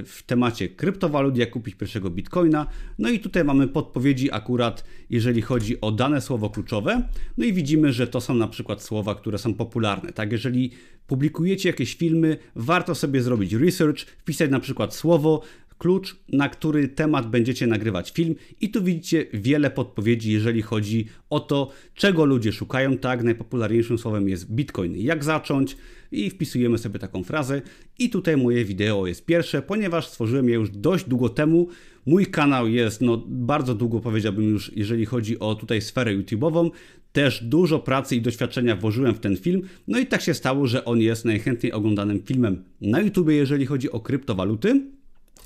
w 0.05 0.23
temacie 0.25 0.69
kryptowalut, 0.69 1.37
jak 1.37 1.49
kupić 1.49 1.75
pierwszego 1.75 2.09
Bitcoina. 2.09 2.67
No 2.99 3.09
i 3.09 3.19
tutaj 3.19 3.43
mamy 3.43 3.67
podpowiedzi 3.67 4.31
akurat, 4.31 4.83
jeżeli 5.09 5.41
chodzi 5.41 5.81
o 5.81 5.91
dane 5.91 6.21
słowo 6.21 6.49
kluczowe. 6.49 7.09
No 7.37 7.45
i 7.45 7.53
widzimy, 7.53 7.93
że 7.93 8.07
to 8.07 8.21
są 8.21 8.35
na 8.35 8.47
przykład 8.47 8.83
słowa, 8.83 9.15
które 9.15 9.37
są 9.37 9.53
popularne, 9.53 10.13
tak? 10.13 10.31
Jeżeli 10.31 10.71
publikujecie 11.07 11.69
jakieś 11.69 11.95
filmy, 11.95 12.37
warto 12.55 12.95
sobie 12.95 13.21
zrobić 13.21 13.53
research, 13.53 13.99
wpisać 13.99 14.51
na 14.51 14.59
przykład 14.59 14.95
słowo, 14.95 15.41
klucz, 15.77 16.15
na 16.29 16.49
który 16.49 16.87
temat 16.87 17.29
będziecie 17.29 17.67
nagrywać 17.67 18.11
film 18.11 18.35
i 18.61 18.69
tu 18.69 18.83
widzicie 18.83 19.25
wiele 19.33 19.71
podpowiedzi, 19.71 20.31
jeżeli 20.31 20.61
chodzi 20.61 21.07
o 21.29 21.39
to, 21.39 21.71
czego 21.95 22.25
ludzie 22.25 22.51
szukają. 22.51 22.97
Tak, 22.97 23.23
najpopularniejszym 23.23 23.97
słowem 23.97 24.29
jest 24.29 24.51
Bitcoin. 24.51 24.97
Jak 24.97 25.23
zacząć? 25.23 25.77
I 26.11 26.29
wpisujemy 26.29 26.77
sobie 26.77 26.99
taką 26.99 27.23
frazę. 27.23 27.61
I 27.99 28.09
tutaj 28.09 28.37
moje 28.37 28.65
wideo 28.65 29.07
jest 29.07 29.25
pierwsze, 29.25 29.61
ponieważ 29.61 30.07
stworzyłem 30.07 30.49
je 30.49 30.55
już 30.55 30.69
dość 30.69 31.09
długo 31.09 31.29
temu. 31.29 31.67
Mój 32.05 32.25
kanał 32.25 32.67
jest 32.67 33.01
no, 33.01 33.23
bardzo 33.27 33.75
długo, 33.75 33.99
powiedziałbym 33.99 34.49
już, 34.49 34.71
jeżeli 34.75 35.05
chodzi 35.05 35.39
o 35.39 35.55
tutaj 35.55 35.81
sferę 35.81 36.17
YouTube'ową. 36.17 36.69
Też 37.11 37.43
dużo 37.43 37.79
pracy 37.79 38.15
i 38.15 38.21
doświadczenia 38.21 38.75
włożyłem 38.75 39.15
w 39.15 39.19
ten 39.19 39.37
film. 39.37 39.61
No 39.87 39.99
i 39.99 40.05
tak 40.05 40.21
się 40.21 40.33
stało, 40.33 40.67
że 40.67 40.85
on 40.85 40.99
jest 41.01 41.25
najchętniej 41.25 41.71
oglądanym 41.71 42.23
filmem 42.23 42.63
na 42.81 42.99
YouTube, 42.99 43.29
jeżeli 43.29 43.65
chodzi 43.65 43.91
o 43.91 43.99
kryptowaluty. 43.99 44.81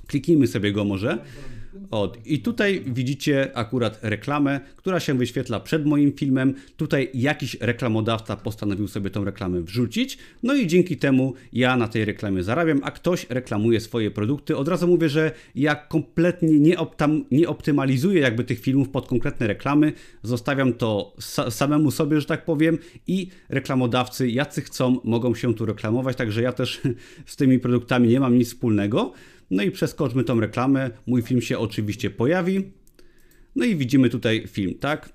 Kliknijmy 0.08 0.48
sobie 0.48 0.72
go 0.72 0.84
może. 0.84 1.18
Od. 1.92 2.28
I 2.28 2.40
tutaj 2.40 2.84
widzicie 2.86 3.58
akurat 3.58 4.00
reklamę, 4.02 4.60
która 4.76 5.00
się 5.00 5.14
wyświetla 5.14 5.60
przed 5.60 5.86
moim 5.86 6.14
filmem. 6.14 6.54
Tutaj 6.78 7.10
jakiś 7.14 7.58
reklamodawca 7.60 8.36
postanowił 8.36 8.88
sobie 8.88 9.10
tą 9.10 9.24
reklamę 9.24 9.62
wrzucić. 9.62 10.18
No 10.44 10.56
i 10.56 10.68
dzięki 10.68 10.98
temu 10.98 11.34
ja 11.54 11.78
na 11.78 11.88
tej 11.88 12.06
reklamie 12.06 12.44
zarabiam, 12.44 12.80
a 12.84 12.92
ktoś 12.92 13.26
reklamuje 13.30 13.80
swoje 13.80 14.12
produkty. 14.12 14.58
Od 14.58 14.68
razu 14.68 14.88
mówię, 14.88 15.10
że 15.10 15.32
ja 15.56 15.76
kompletnie 15.76 16.60
nie, 16.60 16.80
optam, 16.80 17.26
nie 17.32 17.50
optymalizuję 17.50 18.22
jakby 18.22 18.44
tych 18.44 18.60
filmów 18.60 18.90
pod 18.90 19.08
konkretne 19.08 19.48
reklamy. 19.48 19.94
Zostawiam 20.24 20.74
to 20.74 21.14
sa 21.20 21.52
samemu 21.52 21.92
sobie, 21.92 22.22
że 22.22 22.28
tak 22.28 22.46
powiem 22.46 22.78
i 23.08 23.28
reklamodawcy, 23.50 24.30
jacy 24.30 24.62
chcą, 24.62 25.00
mogą 25.04 25.36
się 25.36 25.54
tu 25.54 25.66
reklamować. 25.66 26.18
Także 26.18 26.42
ja 26.42 26.52
też 26.52 26.82
z 27.26 27.36
tymi 27.36 27.60
produktami 27.60 28.10
nie 28.10 28.20
mam 28.20 28.38
nic 28.38 28.48
wspólnego. 28.48 29.14
No 29.52 29.64
i 29.64 29.72
przeskoczmy 29.72 30.24
tą 30.24 30.40
reklamę. 30.40 30.90
Mój 31.08 31.22
film 31.22 31.42
się 31.42 31.58
oczywiście 31.58 32.10
pojawi. 32.10 32.72
No 33.56 33.66
i 33.66 33.76
widzimy 33.76 34.10
tutaj 34.10 34.48
film, 34.48 34.74
tak? 34.80 35.10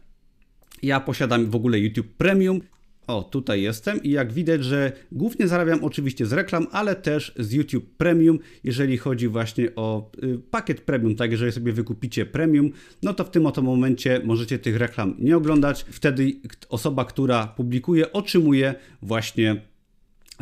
Ja 0.83 1.01
posiadam 1.01 1.51
w 1.51 1.55
ogóle 1.55 1.79
YouTube 1.79 2.09
Premium. 2.17 2.61
O, 3.07 3.23
tutaj 3.23 3.63
jestem 3.63 4.03
i 4.03 4.11
jak 4.11 4.33
widać, 4.33 4.65
że 4.65 4.93
głównie 5.13 5.49
zarabiam 5.49 5.85
oczywiście 5.85 6.27
z 6.27 6.33
reklam, 6.33 6.67
ale 6.73 6.97
też 6.97 7.35
z 7.39 7.53
YouTube 7.53 7.97
Premium, 7.97 8.39
jeżeli 8.65 8.99
chodzi 8.99 9.29
właśnie 9.29 9.75
o 9.75 10.11
y, 10.25 10.39
pakiet 10.51 10.81
Premium, 10.81 11.17
tak, 11.17 11.31
jeżeli 11.31 11.53
sobie 11.53 11.73
wykupicie 11.73 12.27
Premium, 12.27 12.71
no 13.03 13.15
to 13.15 13.25
w 13.25 13.31
tym 13.31 13.47
oto 13.47 13.63
momencie 13.63 14.21
możecie 14.25 14.59
tych 14.59 14.77
reklam 14.77 15.15
nie 15.19 15.37
oglądać. 15.37 15.87
Wtedy 15.91 16.33
osoba, 16.69 17.05
która 17.05 17.47
publikuje, 17.47 18.13
otrzymuje 18.13 18.75
właśnie 19.03 19.72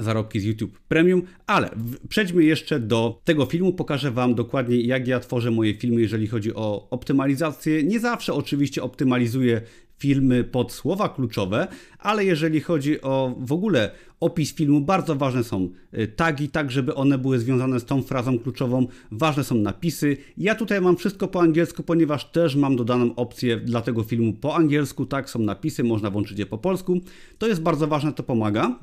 zarobki 0.02 0.40
z 0.40 0.45
YouTube 0.45 0.78
Premium, 0.88 1.23
ale 1.47 1.71
przejdźmy 2.09 2.45
jeszcze 2.45 2.80
do 2.80 3.21
tego 3.25 3.47
filmu. 3.47 3.73
Pokażę 3.73 4.11
Wam 4.11 4.35
dokładnie, 4.35 4.80
jak 4.80 5.09
ja 5.09 5.21
tworzę 5.21 5.50
moje 5.50 5.75
filmy, 5.75 6.00
jeżeli 6.00 6.26
chodzi 6.26 6.54
o 6.54 6.88
optymalizację. 6.90 7.83
Nie 7.83 8.00
zawsze 8.00 8.35
oczywiście 8.35 8.83
optymalizuję 8.83 9.61
filmy 10.00 10.45
pod 10.45 10.73
słowa 10.73 11.09
kluczowe, 11.09 11.69
ale 11.99 12.25
jeżeli 12.25 12.61
chodzi 12.61 13.00
o 13.00 13.35
w 13.38 13.52
ogóle 13.52 13.90
opis 14.21 14.54
filmu, 14.54 14.80
bardzo 14.80 15.16
ważne 15.16 15.45
są 15.45 15.69
y, 15.99 16.09
tagi, 16.09 16.49
tak 16.49 16.71
żeby 16.71 16.95
one 16.95 17.19
były 17.19 17.38
związane 17.38 17.80
z 17.80 17.85
tą 17.85 18.02
frazą 18.02 18.38
kluczową, 18.38 18.87
ważne 19.11 19.45
są 19.45 19.54
napisy. 19.54 20.16
Ja 20.37 20.54
tutaj 20.54 20.80
mam 20.80 20.97
wszystko 20.97 21.28
po 21.28 21.40
angielsku, 21.40 21.83
ponieważ 21.83 22.30
też 22.30 22.57
mam 22.57 22.76
dodaną 22.76 23.14
opcję 23.14 23.57
dla 23.57 23.80
tego 23.80 24.02
filmu 24.02 24.33
po 24.33 24.57
angielsku, 24.57 25.07
tak, 25.07 25.30
są 25.30 25.38
napisy, 25.38 25.85
można 25.85 26.11
włączyć 26.11 26.38
je 26.38 26.47
po 26.47 26.59
polsku. 26.59 27.00
To 27.38 27.47
jest 27.47 27.62
bardzo 27.62 27.87
ważne, 27.87 28.12
to 28.12 28.23
pomaga. 28.23 28.78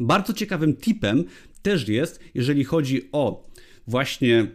Bardzo 0.00 0.32
ciekawym 0.32 0.76
tipem 0.76 1.24
też 1.62 1.88
jest, 1.88 2.20
jeżeli 2.34 2.64
chodzi 2.64 3.08
o 3.12 3.50
właśnie 3.86 4.46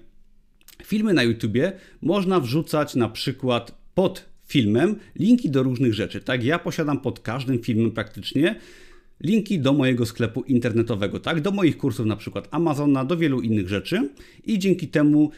filmy 0.83 1.13
na 1.13 1.23
YouTubie, 1.23 1.73
można 2.01 2.39
wrzucać 2.39 2.95
na 2.95 3.09
przykład 3.09 3.77
pod 3.95 4.25
filmem 4.45 4.95
linki 5.15 5.49
do 5.49 5.63
różnych 5.63 5.93
rzeczy. 5.93 6.21
Tak, 6.21 6.43
ja 6.43 6.59
posiadam 6.59 6.99
pod 6.99 7.19
każdym 7.19 7.59
filmem 7.59 7.91
praktycznie 7.91 8.55
linki 9.21 9.59
do 9.59 9.73
mojego 9.73 10.05
sklepu 10.05 10.41
internetowego, 10.41 11.19
tak, 11.19 11.41
do 11.41 11.51
moich 11.51 11.77
kursów 11.77 12.05
na 12.05 12.15
przykład 12.15 12.47
Amazona, 12.51 13.05
do 13.05 13.17
wielu 13.17 13.41
innych 13.41 13.69
rzeczy 13.69 14.09
i 14.45 14.59
dzięki 14.59 14.87
temu 14.87 15.31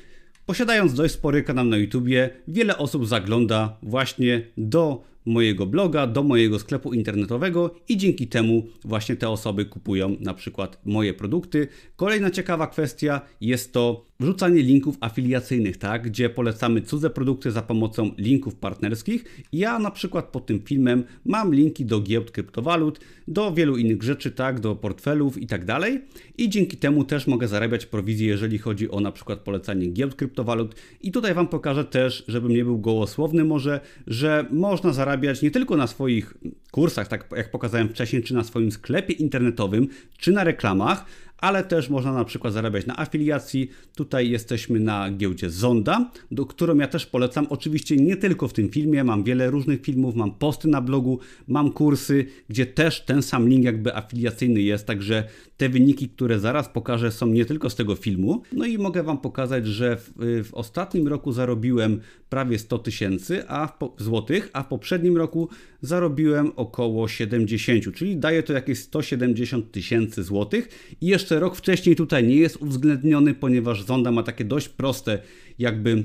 posiadając 0.46 0.94
dość 0.94 1.14
spory 1.14 1.44
kanał 1.44 1.66
na 1.66 1.78
YouTubie, 1.78 2.30
wiele 2.48 2.78
osób 2.78 3.08
zagląda 3.08 3.78
właśnie 3.82 4.42
do 4.58 5.04
mojego 5.28 5.66
bloga, 5.66 6.08
do 6.08 6.24
mojego 6.24 6.60
sklepu 6.60 6.94
internetowego 6.94 7.76
i 7.90 7.98
dzięki 7.98 8.28
temu 8.28 8.68
właśnie 8.86 9.16
te 9.16 9.30
osoby 9.30 9.66
kupują 9.66 10.16
na 10.20 10.34
przykład 10.34 10.82
moje 10.86 11.14
produkty. 11.14 11.68
Kolejna 11.96 12.32
ciekawa 12.32 12.68
kwestia 12.68 13.22
jest 13.42 13.74
to 13.74 14.07
wrzucanie 14.20 14.62
linków 14.62 14.98
afiliacyjnych, 15.02 15.78
tak, 15.78 16.04
gdzie 16.04 16.30
polecamy 16.30 16.82
cudze 16.82 17.10
produkty 17.10 17.52
za 17.52 17.62
pomocą 17.62 18.12
linków 18.18 18.56
partnerskich. 18.56 19.44
Ja 19.54 19.80
na 19.80 19.92
przykład 19.92 20.26
pod 20.26 20.46
tym 20.46 20.60
filmem 20.60 21.04
mam 21.26 21.56
linki 21.56 21.86
do 21.86 22.02
giełd 22.02 22.32
kryptowalut, 22.32 23.00
do 23.28 23.54
wielu 23.54 23.78
innych 23.78 24.04
rzeczy, 24.04 24.32
tak, 24.32 24.60
do 24.60 24.76
portfelów 24.76 25.38
i 25.38 25.48
tak 25.48 25.66
dalej. 25.66 26.02
I 26.38 26.50
dzięki 26.50 26.78
temu 26.78 27.04
też 27.04 27.28
mogę 27.28 27.48
zarabiać 27.48 27.86
prowizję, 27.86 28.28
jeżeli 28.28 28.58
chodzi 28.58 28.92
o 28.92 29.00
na 29.00 29.12
przykład 29.12 29.40
polecanie 29.40 29.88
giełd 29.88 30.16
kryptowalut. 30.16 30.76
I 31.02 31.12
tutaj 31.12 31.34
Wam 31.34 31.48
pokażę 31.48 31.86
też, 31.86 32.24
żebym 32.28 32.52
nie 32.52 32.64
był 32.64 32.80
gołosłowny 32.80 33.44
może, 33.44 33.80
że 34.08 34.46
można 34.52 34.94
zarabiać 34.94 35.42
nie 35.42 35.52
tylko 35.52 35.78
na 35.78 35.88
swoich 35.88 36.34
kursach, 36.72 37.08
tak 37.08 37.30
jak 37.36 37.52
pokazałem 37.52 37.90
wcześniej, 37.90 38.24
czy 38.24 38.34
na 38.34 38.44
swoim 38.44 38.72
sklepie 38.72 39.14
internetowym, 39.14 39.88
czy 40.18 40.32
na 40.32 40.44
reklamach, 40.44 41.06
ale 41.38 41.64
też 41.64 41.90
można 41.90 42.14
na 42.14 42.26
przykład 42.26 42.54
zarabiać 42.54 42.86
na 42.86 43.00
afiliacji. 43.00 43.70
Tutaj 43.96 44.30
jesteśmy 44.30 44.80
na 44.80 45.12
giełdzie 45.12 45.50
Zonda, 45.50 46.12
do 46.32 46.46
którą 46.46 46.78
ja 46.78 46.88
też 46.88 47.06
polecam. 47.06 47.48
Oczywiście 47.50 47.96
nie 47.96 48.18
tylko 48.18 48.48
w 48.48 48.54
tym 48.54 48.70
filmie, 48.70 49.04
mam 49.04 49.24
wiele 49.24 49.50
różnych 49.50 49.82
filmów, 49.82 50.16
mam 50.16 50.32
posty 50.32 50.68
na 50.68 50.82
blogu, 50.82 51.20
mam 51.48 51.72
kursy, 51.72 52.26
gdzie 52.50 52.66
też 52.66 53.02
ten 53.02 53.22
sam 53.22 53.50
link 53.50 53.66
jakby 53.66 53.96
afiliacyjny 53.96 54.62
jest, 54.62 54.86
także 54.86 55.24
te 55.58 55.70
wyniki, 55.70 56.10
które 56.10 56.40
zaraz 56.40 56.70
pokażę 56.70 57.12
są 57.12 57.28
nie 57.28 57.46
tylko 57.46 57.70
z 57.70 57.76
tego 57.76 57.96
filmu. 57.96 58.42
No 58.54 58.66
i 58.66 58.78
mogę 58.78 59.04
Wam 59.04 59.18
pokazać, 59.18 59.68
że 59.68 59.98
w, 59.98 60.12
w 60.44 60.54
ostatnim 60.54 61.08
roku 61.08 61.32
zarobiłem 61.32 62.02
prawie 62.30 62.60
100 62.60 62.78
tysięcy 62.80 63.44
a 63.48 63.78
złotych, 63.98 64.50
a 64.54 64.64
w 64.64 64.68
poprzednim 64.68 65.18
roku 65.18 65.50
zarobiłem 65.88 66.52
około 66.56 67.08
70, 67.08 67.96
czyli 67.96 68.18
daje 68.18 68.44
to 68.44 68.54
jakieś 68.54 68.80
170 68.80 69.72
tysięcy 69.72 70.24
złotych 70.24 70.96
i 71.02 71.08
jeszcze 71.08 71.40
rok 71.40 71.56
wcześniej 71.56 71.96
tutaj 71.96 72.24
nie 72.24 72.36
jest 72.36 72.58
uwzględniony, 72.58 73.34
ponieważ 73.34 73.84
Zonda 73.84 74.12
ma 74.12 74.24
takie 74.24 74.46
dość 74.46 74.70
proste 74.70 75.20
jakby 75.60 76.04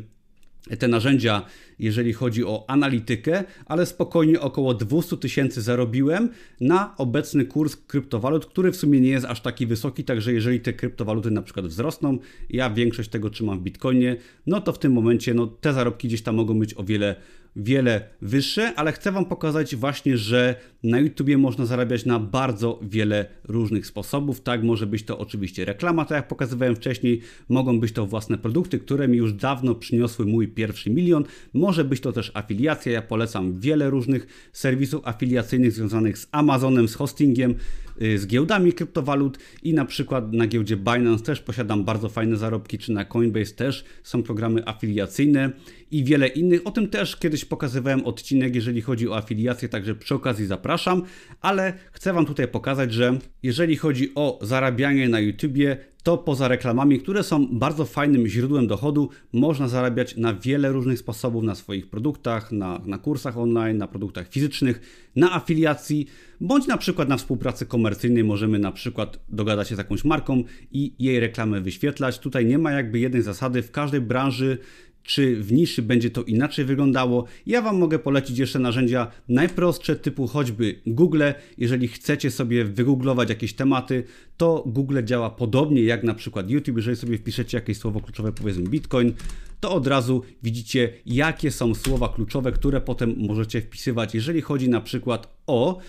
te 0.79 0.89
narzędzia, 0.89 1.43
jeżeli 1.79 2.13
chodzi 2.13 2.45
o 2.45 2.65
analitykę, 2.69 3.45
ale 3.67 3.87
spokojnie 3.87 4.41
około 4.41 4.75
200 4.75 5.17
tysięcy 5.17 5.63
zarobiłem 5.63 6.29
na 6.61 6.97
obecny 6.97 7.45
kurs 7.45 7.77
kryptowalut, 7.77 8.47
który 8.47 8.73
w 8.73 8.77
sumie 8.77 9.01
nie 9.01 9.09
jest 9.09 9.27
aż 9.27 9.41
taki 9.41 9.67
wysoki, 9.67 10.05
także 10.05 10.33
jeżeli 10.33 10.61
te 10.61 10.73
kryptowaluty 10.73 11.31
na 11.31 11.43
przykład 11.43 11.67
wzrosną, 11.67 12.19
ja 12.51 12.71
większość 12.71 13.11
tego 13.11 13.31
trzymam 13.31 13.59
w 13.59 13.63
Bitcoinie, 13.63 14.17
no 14.47 14.61
to 14.61 14.73
w 14.73 14.79
tym 14.79 14.93
momencie 14.93 15.35
no, 15.35 15.47
te 15.47 15.73
zarobki 15.73 16.09
gdzieś 16.09 16.23
tam 16.23 16.35
mogą 16.35 16.59
być 16.59 16.75
o 16.75 16.85
wiele 16.85 17.17
wiele 17.57 18.09
wyższe, 18.23 18.75
ale 18.75 18.93
chcę 18.93 19.13
Wam 19.13 19.25
pokazać 19.25 19.77
właśnie, 19.77 20.19
że 20.19 20.55
na 20.83 21.01
YouTubie 21.01 21.39
można 21.39 21.67
zarabiać 21.67 22.07
na 22.07 22.19
bardzo 22.19 22.81
wiele 22.83 23.27
różnych 23.45 23.87
sposobów. 23.87 24.41
Tak, 24.41 24.63
może 24.63 24.87
być 24.87 25.03
to 25.03 25.19
oczywiście 25.19 25.65
reklama, 25.65 26.05
tak 26.05 26.17
jak 26.17 26.29
pokazywałem 26.29 26.77
wcześniej, 26.77 27.21
mogą 27.49 27.81
być 27.81 27.93
to 27.93 28.07
własne 28.07 28.39
produkty, 28.39 28.79
które 28.79 29.09
mi 29.09 29.19
już 29.19 29.33
dawno 29.33 29.75
przyniosły 29.75 30.27
mój 30.27 30.49
pierwszy 30.49 30.91
milion, 30.91 31.25
może 31.55 31.85
być 31.85 32.01
to 32.01 32.13
też 32.13 32.31
afiliacja. 32.35 32.93
Ja 32.93 33.03
polecam 33.03 33.61
wiele 33.61 33.91
różnych 33.91 34.51
serwisów 34.53 35.07
afiliacyjnych 35.07 35.73
związanych 35.73 36.19
z 36.19 36.29
Amazonem, 36.33 36.89
z 36.89 36.95
hostingiem, 36.95 37.55
y, 38.03 38.19
z 38.19 38.27
giełdami 38.27 38.73
kryptowalut 38.73 39.39
i 39.63 39.75
na 39.75 39.85
przykład 39.85 40.33
na 40.33 40.47
giełdzie 40.47 40.77
Binance 40.77 41.25
też 41.25 41.41
posiadam 41.41 41.85
bardzo 41.85 42.09
fajne 42.09 42.37
zarobki, 42.37 42.79
czy 42.79 42.93
na 42.93 43.05
Coinbase 43.05 43.55
też 43.55 43.85
są 44.03 44.23
programy 44.23 44.69
afiliacyjne 44.69 45.53
i 45.93 46.05
wiele 46.05 46.29
innych. 46.29 46.61
O 46.65 46.71
tym 46.71 46.89
też 46.89 47.17
kiedyś 47.17 47.45
pokazywałem 47.45 48.07
odcinek, 48.07 48.55
jeżeli 48.55 48.81
chodzi 48.81 49.09
o 49.09 49.17
afiliację, 49.17 49.69
także 49.69 49.95
przy 49.95 50.15
okazji 50.15 50.47
zapraszam, 50.47 51.03
ale 51.41 51.73
chcę 51.93 52.13
Wam 52.13 52.27
tutaj 52.27 52.49
pokazać, 52.49 52.93
że 52.93 53.19
jeżeli 53.43 53.77
chodzi 53.77 54.13
o 54.15 54.39
zarabianie 54.43 55.09
na 55.09 55.21
YouTubie, 55.21 55.77
to 56.03 56.19
poza 56.19 56.49
reklamami, 56.49 57.01
które 57.01 57.23
są 57.23 57.59
bardzo 57.59 57.85
fajnym 57.85 58.27
źródłem 58.27 58.67
dochodu, 58.67 59.09
można 59.33 59.69
zarabiać 59.69 60.17
na 60.17 60.35
wiele 60.35 60.73
różnych 60.73 60.99
sposobów 60.99 61.45
na 61.45 61.55
swoich 61.55 61.91
produktach, 61.91 62.53
na, 62.53 62.81
na 62.87 62.99
kursach 62.99 63.39
online, 63.39 63.79
na 63.79 63.87
produktach 63.87 64.29
fizycznych, 64.29 64.81
na 65.17 65.35
afiliacji, 65.35 66.07
bądź 66.41 66.67
na 66.67 66.77
przykład 66.77 67.09
na 67.09 67.17
współpracy 67.17 67.67
komercyjnej. 67.67 68.25
Możemy 68.25 68.59
na 68.59 68.73
przykład 68.73 69.19
dogadać 69.29 69.69
się 69.69 69.75
z 69.75 69.79
jakąś 69.79 70.05
marką 70.05 70.45
i 70.73 70.95
jej 70.99 71.21
reklamę 71.21 71.61
wyświetlać. 71.61 72.19
Tutaj 72.19 72.47
nie 72.47 72.59
ma 72.59 72.73
jakby 72.73 72.99
jednej 72.99 73.23
zasady, 73.23 73.63
w 73.63 73.71
każdej 73.71 74.01
branży 74.01 74.59
czy 75.03 75.37
w 75.37 75.53
niszy 75.53 75.83
będzie 75.83 76.11
to 76.11 76.23
inaczej 76.23 76.65
wyglądało. 76.65 77.25
Ja 77.47 77.63
Wam 77.63 77.79
mogę 77.79 77.99
polecić 77.99 78.39
jeszcze 78.39 78.59
narzędzia 78.59 79.07
najprostsze, 79.29 79.97
typu 79.97 80.27
choćby 80.27 80.81
Google. 80.87 81.23
Jeżeli 81.59 81.89
chcecie 81.89 82.31
sobie 82.31 82.65
wygooglować 82.65 83.29
jakieś 83.29 83.55
tematy, 83.55 84.05
to 84.37 84.65
Google 84.67 84.99
działa 85.05 85.31
podobnie 85.31 85.83
jak 85.83 86.03
na 86.03 86.15
przykład 86.15 86.51
YouTube. 86.51 86.77
Jeżeli 86.77 86.97
sobie 86.97 87.19
wpiszecie 87.19 87.59
jakieś 87.59 87.79
słowo 87.79 88.01
kluczowe, 88.01 88.33
powiedzmy 88.33 88.69
Bitcoin, 88.69 89.13
to 89.61 89.73
od 89.73 89.87
razu 89.87 90.23
widzicie, 90.43 90.93
jakie 91.07 91.51
są 91.51 91.75
słowa 91.75 92.09
kluczowe, 92.09 92.53
które 92.53 92.81
potem 92.81 93.15
możecie 93.19 93.61
wpisywać, 93.61 94.15
jeżeli 94.15 94.41
chodzi 94.41 94.69
na 94.69 94.81
przykład 94.81 95.37
o 95.47 95.81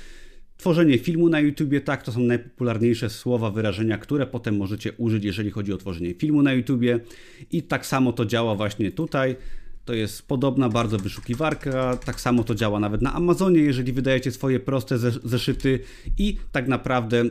Tworzenie 0.58 0.98
filmu 0.98 1.30
na 1.30 1.40
YouTubie, 1.40 1.82
tak, 1.82 2.04
to 2.04 2.12
są 2.12 2.20
najpopularniejsze 2.20 3.10
słowa, 3.10 3.52
wyrażenia, 3.52 3.98
które 3.98 4.28
potem 4.28 4.58
możecie 4.58 4.92
użyć, 4.92 5.24
jeżeli 5.24 5.52
chodzi 5.52 5.74
o 5.74 5.78
tworzenie 5.78 6.14
filmu 6.14 6.44
na 6.44 6.54
YouTubie. 6.54 7.00
I 7.52 7.64
tak 7.64 7.86
samo 7.86 8.14
to 8.14 8.26
działa 8.26 8.56
właśnie 8.56 8.92
tutaj. 8.92 9.36
To 9.86 9.94
jest 9.94 10.28
podobna 10.28 10.70
bardzo 10.70 10.98
wyszukiwarka, 10.98 11.98
tak 11.98 12.22
samo 12.22 12.44
to 12.44 12.56
działa 12.56 12.80
nawet 12.80 13.02
na 13.02 13.14
Amazonie, 13.14 13.60
jeżeli 13.60 13.94
wydajecie 13.94 14.32
swoje 14.32 14.60
proste 14.60 14.98
zeszyty 15.24 15.80
i 16.18 16.38
tak 16.52 16.68
naprawdę 16.68 17.24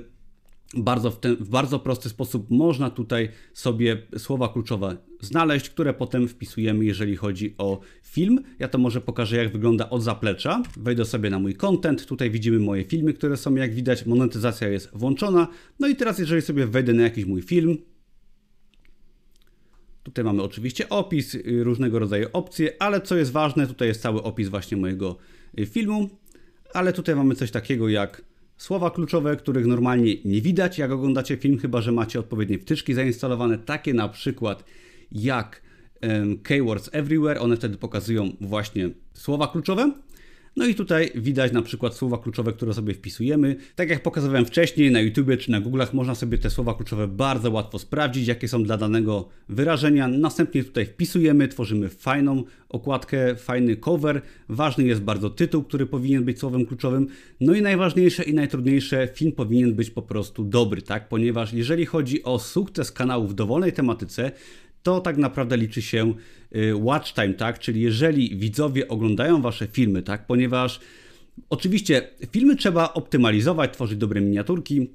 bardzo 0.77 1.11
w, 1.11 1.21
ten, 1.21 1.37
w 1.37 1.49
bardzo 1.49 1.79
prosty 1.79 2.09
sposób 2.09 2.51
można 2.51 2.91
tutaj 2.91 3.29
sobie 3.55 4.03
słowa 4.19 4.49
kluczowe 4.49 4.97
znaleźć, 5.21 5.71
które 5.71 5.95
potem 5.95 6.29
wpisujemy, 6.29 6.85
jeżeli 6.85 7.17
chodzi 7.17 7.55
o 7.59 7.81
film. 8.03 8.41
Ja 8.59 8.69
to 8.69 8.79
może 8.79 9.01
pokażę, 9.01 9.37
jak 9.37 9.53
wygląda 9.53 9.91
od 9.91 10.03
zaplecza. 10.03 10.63
Wejdę 10.77 11.05
sobie 11.05 11.31
na 11.31 11.39
mój 11.39 11.55
content. 11.55 12.07
Tutaj 12.07 12.31
widzimy 12.31 12.59
moje 12.59 12.85
filmy, 12.85 13.15
które 13.15 13.37
są, 13.37 13.55
jak 13.55 13.75
widać, 13.75 14.07
monetyzacja 14.07 14.69
jest 14.69 14.91
włączona. 14.95 15.49
No 15.81 15.89
i 15.89 15.97
teraz, 15.97 16.19
jeżeli 16.19 16.43
sobie 16.43 16.67
wejdę 16.67 16.93
na 16.93 17.03
jakiś 17.03 17.25
mój 17.25 17.43
film, 17.43 17.79
Tutaj 20.03 20.25
mamy 20.25 20.43
oczywiście 20.43 20.89
opis, 20.89 21.35
y, 21.35 21.65
różnego 21.65 21.99
rodzaju 21.99 22.29
opcje, 22.33 22.83
ale 22.83 23.01
co 23.01 23.17
jest 23.17 23.33
ważne, 23.33 23.67
tutaj 23.67 23.89
jest 23.89 24.03
cały 24.03 24.23
opis 24.23 24.49
właśnie 24.49 24.77
mojego 24.77 25.17
y, 25.59 25.67
filmu, 25.67 26.11
ale 26.75 26.93
tutaj 26.93 27.17
mamy 27.17 27.35
coś 27.35 27.51
takiego 27.51 27.89
jak 27.89 28.23
Słowa 28.63 28.91
kluczowe, 28.91 29.37
których 29.37 29.67
normalnie 29.67 30.15
nie 30.25 30.41
widać, 30.41 30.79
jak 30.79 30.91
oglądacie 30.91 31.37
film, 31.37 31.59
chyba 31.59 31.81
że 31.81 31.93
macie 31.93 32.21
odpowiednie 32.21 32.59
wtyczki 32.59 32.95
zainstalowane, 32.95 33.59
takie 33.59 33.95
na 33.95 34.09
przykład 34.09 34.65
jak 35.13 35.63
Keywords 36.43 36.91
Everywhere, 36.93 37.41
one 37.41 37.57
wtedy 37.57 37.77
pokazują 37.77 38.31
właśnie 38.41 38.91
słowa 39.15 39.49
kluczowe. 39.49 39.93
No 40.57 40.67
i 40.67 40.75
tutaj 40.75 41.11
widać 41.15 41.53
na 41.53 41.63
przykład 41.63 41.95
słowa 41.95 42.19
kluczowe, 42.19 42.53
które 42.53 42.75
sobie 42.75 42.95
wpisujemy. 42.95 43.57
Tak 43.75 43.91
jak 43.91 44.03
pokazywałem 44.03 44.47
wcześniej 44.47 44.91
na 44.91 45.01
YouTube 45.01 45.39
czy 45.39 45.51
na 45.51 45.61
Google'ach, 45.61 45.95
można 45.95 46.15
sobie 46.15 46.39
te 46.39 46.51
słowa 46.51 46.75
kluczowe 46.75 47.09
bardzo 47.09 47.51
łatwo 47.51 47.79
sprawdzić, 47.79 48.27
jakie 48.27 48.49
są 48.49 48.65
dla 48.65 48.77
danego 48.77 49.29
wyrażenia. 49.49 50.09
Następnie 50.09 50.65
tutaj 50.65 50.87
wpisujemy, 50.87 51.49
tworzymy 51.49 51.89
fajną 51.89 52.45
okładkę, 52.69 53.37
fajny 53.37 53.77
cover. 53.77 54.23
Ważny 54.49 54.85
jest 54.85 55.01
bardzo 55.01 55.31
tytuł, 55.31 55.63
który 55.63 55.87
powinien 55.87 56.25
być 56.25 56.39
słowem 56.39 56.67
kluczowym. 56.67 57.07
No 57.41 57.55
i 57.55 57.63
najważniejsze 57.63 58.23
i 58.23 58.35
najtrudniejsze, 58.35 59.09
film 59.15 59.33
powinien 59.33 59.75
być 59.75 59.91
po 59.91 60.03
prostu 60.03 60.45
dobry, 60.45 60.83
tak? 60.83 61.09
Ponieważ 61.09 61.53
jeżeli 61.53 61.87
chodzi 61.87 62.23
o 62.23 62.39
sukces 62.39 62.93
kanału 62.93 63.27
w 63.27 63.35
dowolnej 63.35 63.73
tematyce, 63.73 64.33
to 64.83 65.01
tak 65.01 65.17
naprawdę 65.17 65.57
liczy 65.57 65.83
się 65.83 66.15
y, 66.57 66.77
watch 66.77 67.13
time, 67.13 67.35
tak? 67.35 67.59
Czyli 67.59 67.81
jeżeli 67.81 68.37
widzowie 68.37 68.89
oglądają 68.89 69.43
wasze 69.43 69.67
filmy, 69.67 70.03
tak? 70.03 70.27
Ponieważ 70.27 70.81
oczywiście 71.51 72.09
filmy 72.31 72.57
trzeba 72.57 72.93
optymalizować, 72.93 73.73
tworzyć 73.73 73.99
dobre 73.99 74.21
miniaturki, 74.21 74.89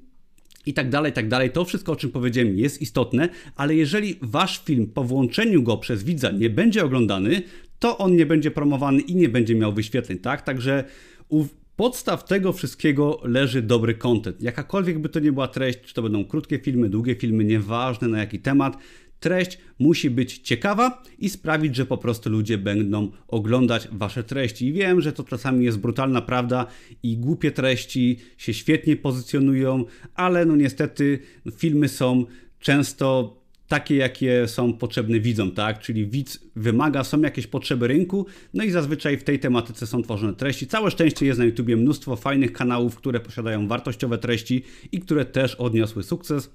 i 0.66 0.74
tak 0.74 0.90
dalej, 0.90 1.12
tak 1.12 1.28
dalej. 1.28 1.50
To 1.50 1.64
wszystko, 1.64 1.92
o 1.92 1.96
czym 1.96 2.10
powiedziałem, 2.10 2.58
jest 2.58 2.82
istotne, 2.82 3.28
ale 3.56 3.74
jeżeli 3.74 4.14
wasz 4.22 4.64
film 4.64 4.86
po 4.86 5.04
włączeniu 5.04 5.62
go 5.62 5.76
przez 5.76 6.02
widza 6.02 6.30
nie 6.30 6.50
będzie 6.50 6.84
oglądany, 6.84 7.42
to 7.78 7.98
on 7.98 8.16
nie 8.16 8.26
będzie 8.26 8.50
promowany 8.50 9.00
i 9.00 9.16
nie 9.16 9.28
będzie 9.28 9.54
miał 9.54 9.72
wyświetleń, 9.72 10.18
tak? 10.18 10.42
Także 10.42 10.84
u 11.28 11.44
podstaw 11.76 12.24
tego 12.24 12.52
wszystkiego 12.52 13.20
leży 13.24 13.62
dobry 13.62 13.94
content. 13.94 14.42
Jakakolwiek 14.42 14.98
by 14.98 15.08
to 15.08 15.20
nie 15.20 15.32
była 15.32 15.48
treść, 15.48 15.80
czy 15.80 15.94
to 15.94 16.02
będą 16.02 16.24
krótkie 16.24 16.58
filmy, 16.58 16.88
długie 16.88 17.14
filmy, 17.14 17.44
nieważne 17.44 18.08
na 18.08 18.18
jaki 18.18 18.38
temat, 18.38 18.78
treść 19.20 19.58
musi 19.78 20.10
być 20.10 20.38
ciekawa 20.38 21.02
i 21.18 21.28
sprawić, 21.28 21.76
że 21.76 21.86
po 21.86 21.98
prostu 21.98 22.30
ludzie 22.30 22.58
będą 22.58 23.10
oglądać 23.28 23.88
wasze 23.92 24.24
treści. 24.24 24.66
I 24.66 24.72
wiem, 24.72 25.00
że 25.00 25.12
to 25.12 25.24
czasami 25.24 25.64
jest 25.64 25.78
brutalna 25.78 26.22
prawda 26.22 26.66
i 27.02 27.16
głupie 27.16 27.50
treści 27.50 28.18
się 28.36 28.54
świetnie 28.54 28.96
pozycjonują, 28.96 29.84
ale 30.14 30.46
no 30.46 30.56
niestety 30.56 31.18
filmy 31.56 31.88
są 31.88 32.24
często 32.60 33.38
takie, 33.68 33.96
jakie 33.96 34.48
są 34.48 34.72
potrzebne 34.72 35.20
widzom, 35.20 35.52
tak? 35.52 35.78
Czyli 35.78 36.06
widz 36.06 36.40
wymaga, 36.56 37.04
są 37.04 37.20
jakieś 37.20 37.46
potrzeby 37.46 37.88
rynku, 37.88 38.26
no 38.54 38.64
i 38.64 38.70
zazwyczaj 38.70 39.16
w 39.16 39.24
tej 39.24 39.38
tematyce 39.38 39.86
są 39.86 40.02
tworzone 40.02 40.34
treści. 40.34 40.66
Całe 40.66 40.90
szczęście 40.90 41.26
jest 41.26 41.38
na 41.38 41.44
YouTubie 41.44 41.76
mnóstwo 41.76 42.16
fajnych 42.16 42.52
kanałów, 42.52 42.96
które 42.96 43.20
posiadają 43.20 43.68
wartościowe 43.68 44.18
treści 44.18 44.62
i 44.92 45.00
które 45.00 45.24
też 45.24 45.54
odniosły 45.54 46.02
sukces. 46.02 46.50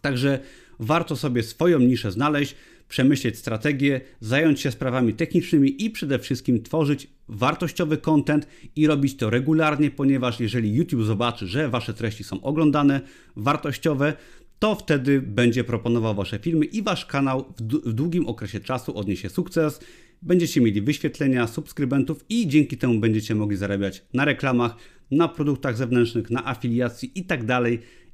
Także 0.00 0.38
warto 0.80 1.16
sobie 1.16 1.42
swoją 1.42 1.78
niszę 1.78 2.12
znaleźć, 2.12 2.54
przemyśleć 2.88 3.38
strategię, 3.38 4.00
zająć 4.20 4.60
się 4.60 4.70
sprawami 4.70 5.14
technicznymi 5.14 5.84
i 5.84 5.90
przede 5.90 6.18
wszystkim 6.18 6.62
tworzyć 6.62 7.08
wartościowy 7.28 7.98
content 7.98 8.46
i 8.76 8.86
robić 8.86 9.16
to 9.16 9.30
regularnie, 9.30 9.90
ponieważ 9.90 10.40
jeżeli 10.40 10.74
YouTube 10.74 11.02
zobaczy, 11.02 11.46
że 11.46 11.68
wasze 11.68 11.94
treści 11.94 12.24
są 12.24 12.42
oglądane, 12.42 13.00
wartościowe, 13.36 14.12
to 14.58 14.74
wtedy 14.74 15.22
będzie 15.22 15.64
proponował 15.64 16.14
wasze 16.14 16.38
filmy 16.38 16.64
i 16.64 16.82
wasz 16.82 17.06
kanał 17.06 17.54
w 17.86 17.92
długim 17.92 18.26
okresie 18.26 18.60
czasu 18.60 18.96
odniesie 18.96 19.28
sukces. 19.28 19.80
Będziecie 20.22 20.60
mieli 20.60 20.82
wyświetlenia, 20.82 21.46
subskrybentów 21.46 22.24
i 22.28 22.48
dzięki 22.48 22.78
temu 22.78 22.98
będziecie 23.00 23.34
mogli 23.34 23.56
zarabiać 23.56 24.04
na 24.14 24.24
reklamach, 24.24 24.76
na 25.10 25.28
produktach 25.28 25.76
zewnętrznych, 25.76 26.30
na 26.30 26.46
afiliacji 26.46 27.12
itd. 27.14 27.60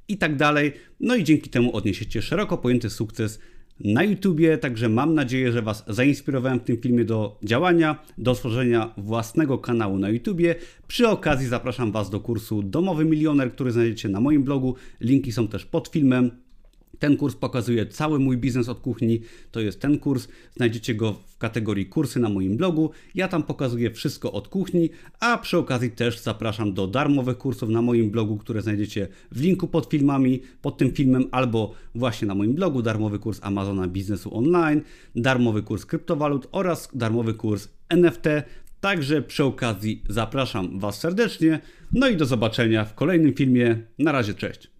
I 0.07 0.17
tak 0.17 0.35
dalej. 0.35 0.73
No 0.99 1.15
i 1.15 1.23
dzięki 1.23 1.49
temu 1.49 1.75
odniesiecie 1.75 2.21
szeroko 2.21 2.57
pojęty 2.57 2.89
sukces 2.89 3.39
na 3.79 4.03
YouTubie, 4.03 4.57
także 4.57 4.89
mam 4.89 5.13
nadzieję, 5.13 5.51
że 5.51 5.61
Was 5.61 5.83
zainspirowałem 5.87 6.59
w 6.59 6.63
tym 6.63 6.77
filmie 6.77 7.05
do 7.05 7.39
działania, 7.43 8.03
do 8.17 8.35
stworzenia 8.35 8.93
własnego 8.97 9.57
kanału 9.57 9.97
na 9.97 10.09
YouTubie. 10.09 10.55
Przy 10.87 11.07
okazji 11.07 11.47
zapraszam 11.47 11.91
Was 11.91 12.09
do 12.09 12.19
kursu 12.19 12.63
Domowy 12.63 13.05
Milioner, 13.05 13.51
który 13.51 13.71
znajdziecie 13.71 14.09
na 14.09 14.19
moim 14.19 14.43
blogu. 14.43 14.75
Linki 15.01 15.31
są 15.31 15.47
też 15.47 15.65
pod 15.65 15.87
filmem. 15.87 16.31
Ten 16.99 17.17
kurs 17.17 17.35
pokazuje 17.35 17.85
cały 17.85 18.19
mój 18.19 18.37
biznes 18.37 18.69
od 18.69 18.79
kuchni. 18.79 19.21
To 19.51 19.59
jest 19.59 19.79
ten 19.79 19.99
kurs. 19.99 20.27
Znajdziecie 20.55 20.95
go 20.95 21.13
w 21.13 21.37
kategorii 21.37 21.85
kursy 21.85 22.19
na 22.19 22.29
moim 22.29 22.57
blogu. 22.57 22.91
Ja 23.15 23.27
tam 23.27 23.43
pokazuję 23.43 23.91
wszystko 23.91 24.31
od 24.31 24.47
kuchni, 24.47 24.89
a 25.19 25.37
przy 25.37 25.57
okazji 25.57 25.91
też 25.91 26.19
zapraszam 26.19 26.73
do 26.73 26.87
darmowych 26.87 27.37
kursów 27.37 27.69
na 27.69 27.81
moim 27.81 28.11
blogu, 28.11 28.37
które 28.37 28.61
znajdziecie 28.61 29.07
w 29.31 29.41
linku 29.41 29.67
pod 29.67 29.85
filmami, 29.85 30.41
pod 30.61 30.77
tym 30.77 30.91
filmem, 30.91 31.25
albo 31.31 31.73
właśnie 31.95 32.27
na 32.27 32.35
moim 32.35 32.53
blogu. 32.53 32.81
Darmowy 32.81 33.19
kurs 33.19 33.39
Amazona 33.43 33.87
Biznesu 33.87 34.37
Online, 34.37 34.81
darmowy 35.15 35.63
kurs 35.63 35.85
kryptowalut 35.85 36.47
oraz 36.51 36.89
darmowy 36.93 37.33
kurs 37.33 37.67
NFT. 37.89 38.27
Także 38.79 39.21
przy 39.21 39.43
okazji 39.43 40.03
zapraszam 40.09 40.79
Was 40.79 40.99
serdecznie. 40.99 41.59
No 41.93 42.07
i 42.07 42.17
do 42.17 42.25
zobaczenia 42.25 42.85
w 42.85 42.95
kolejnym 42.95 43.33
filmie. 43.33 43.77
Na 43.99 44.11
razie, 44.11 44.33
cześć. 44.33 44.74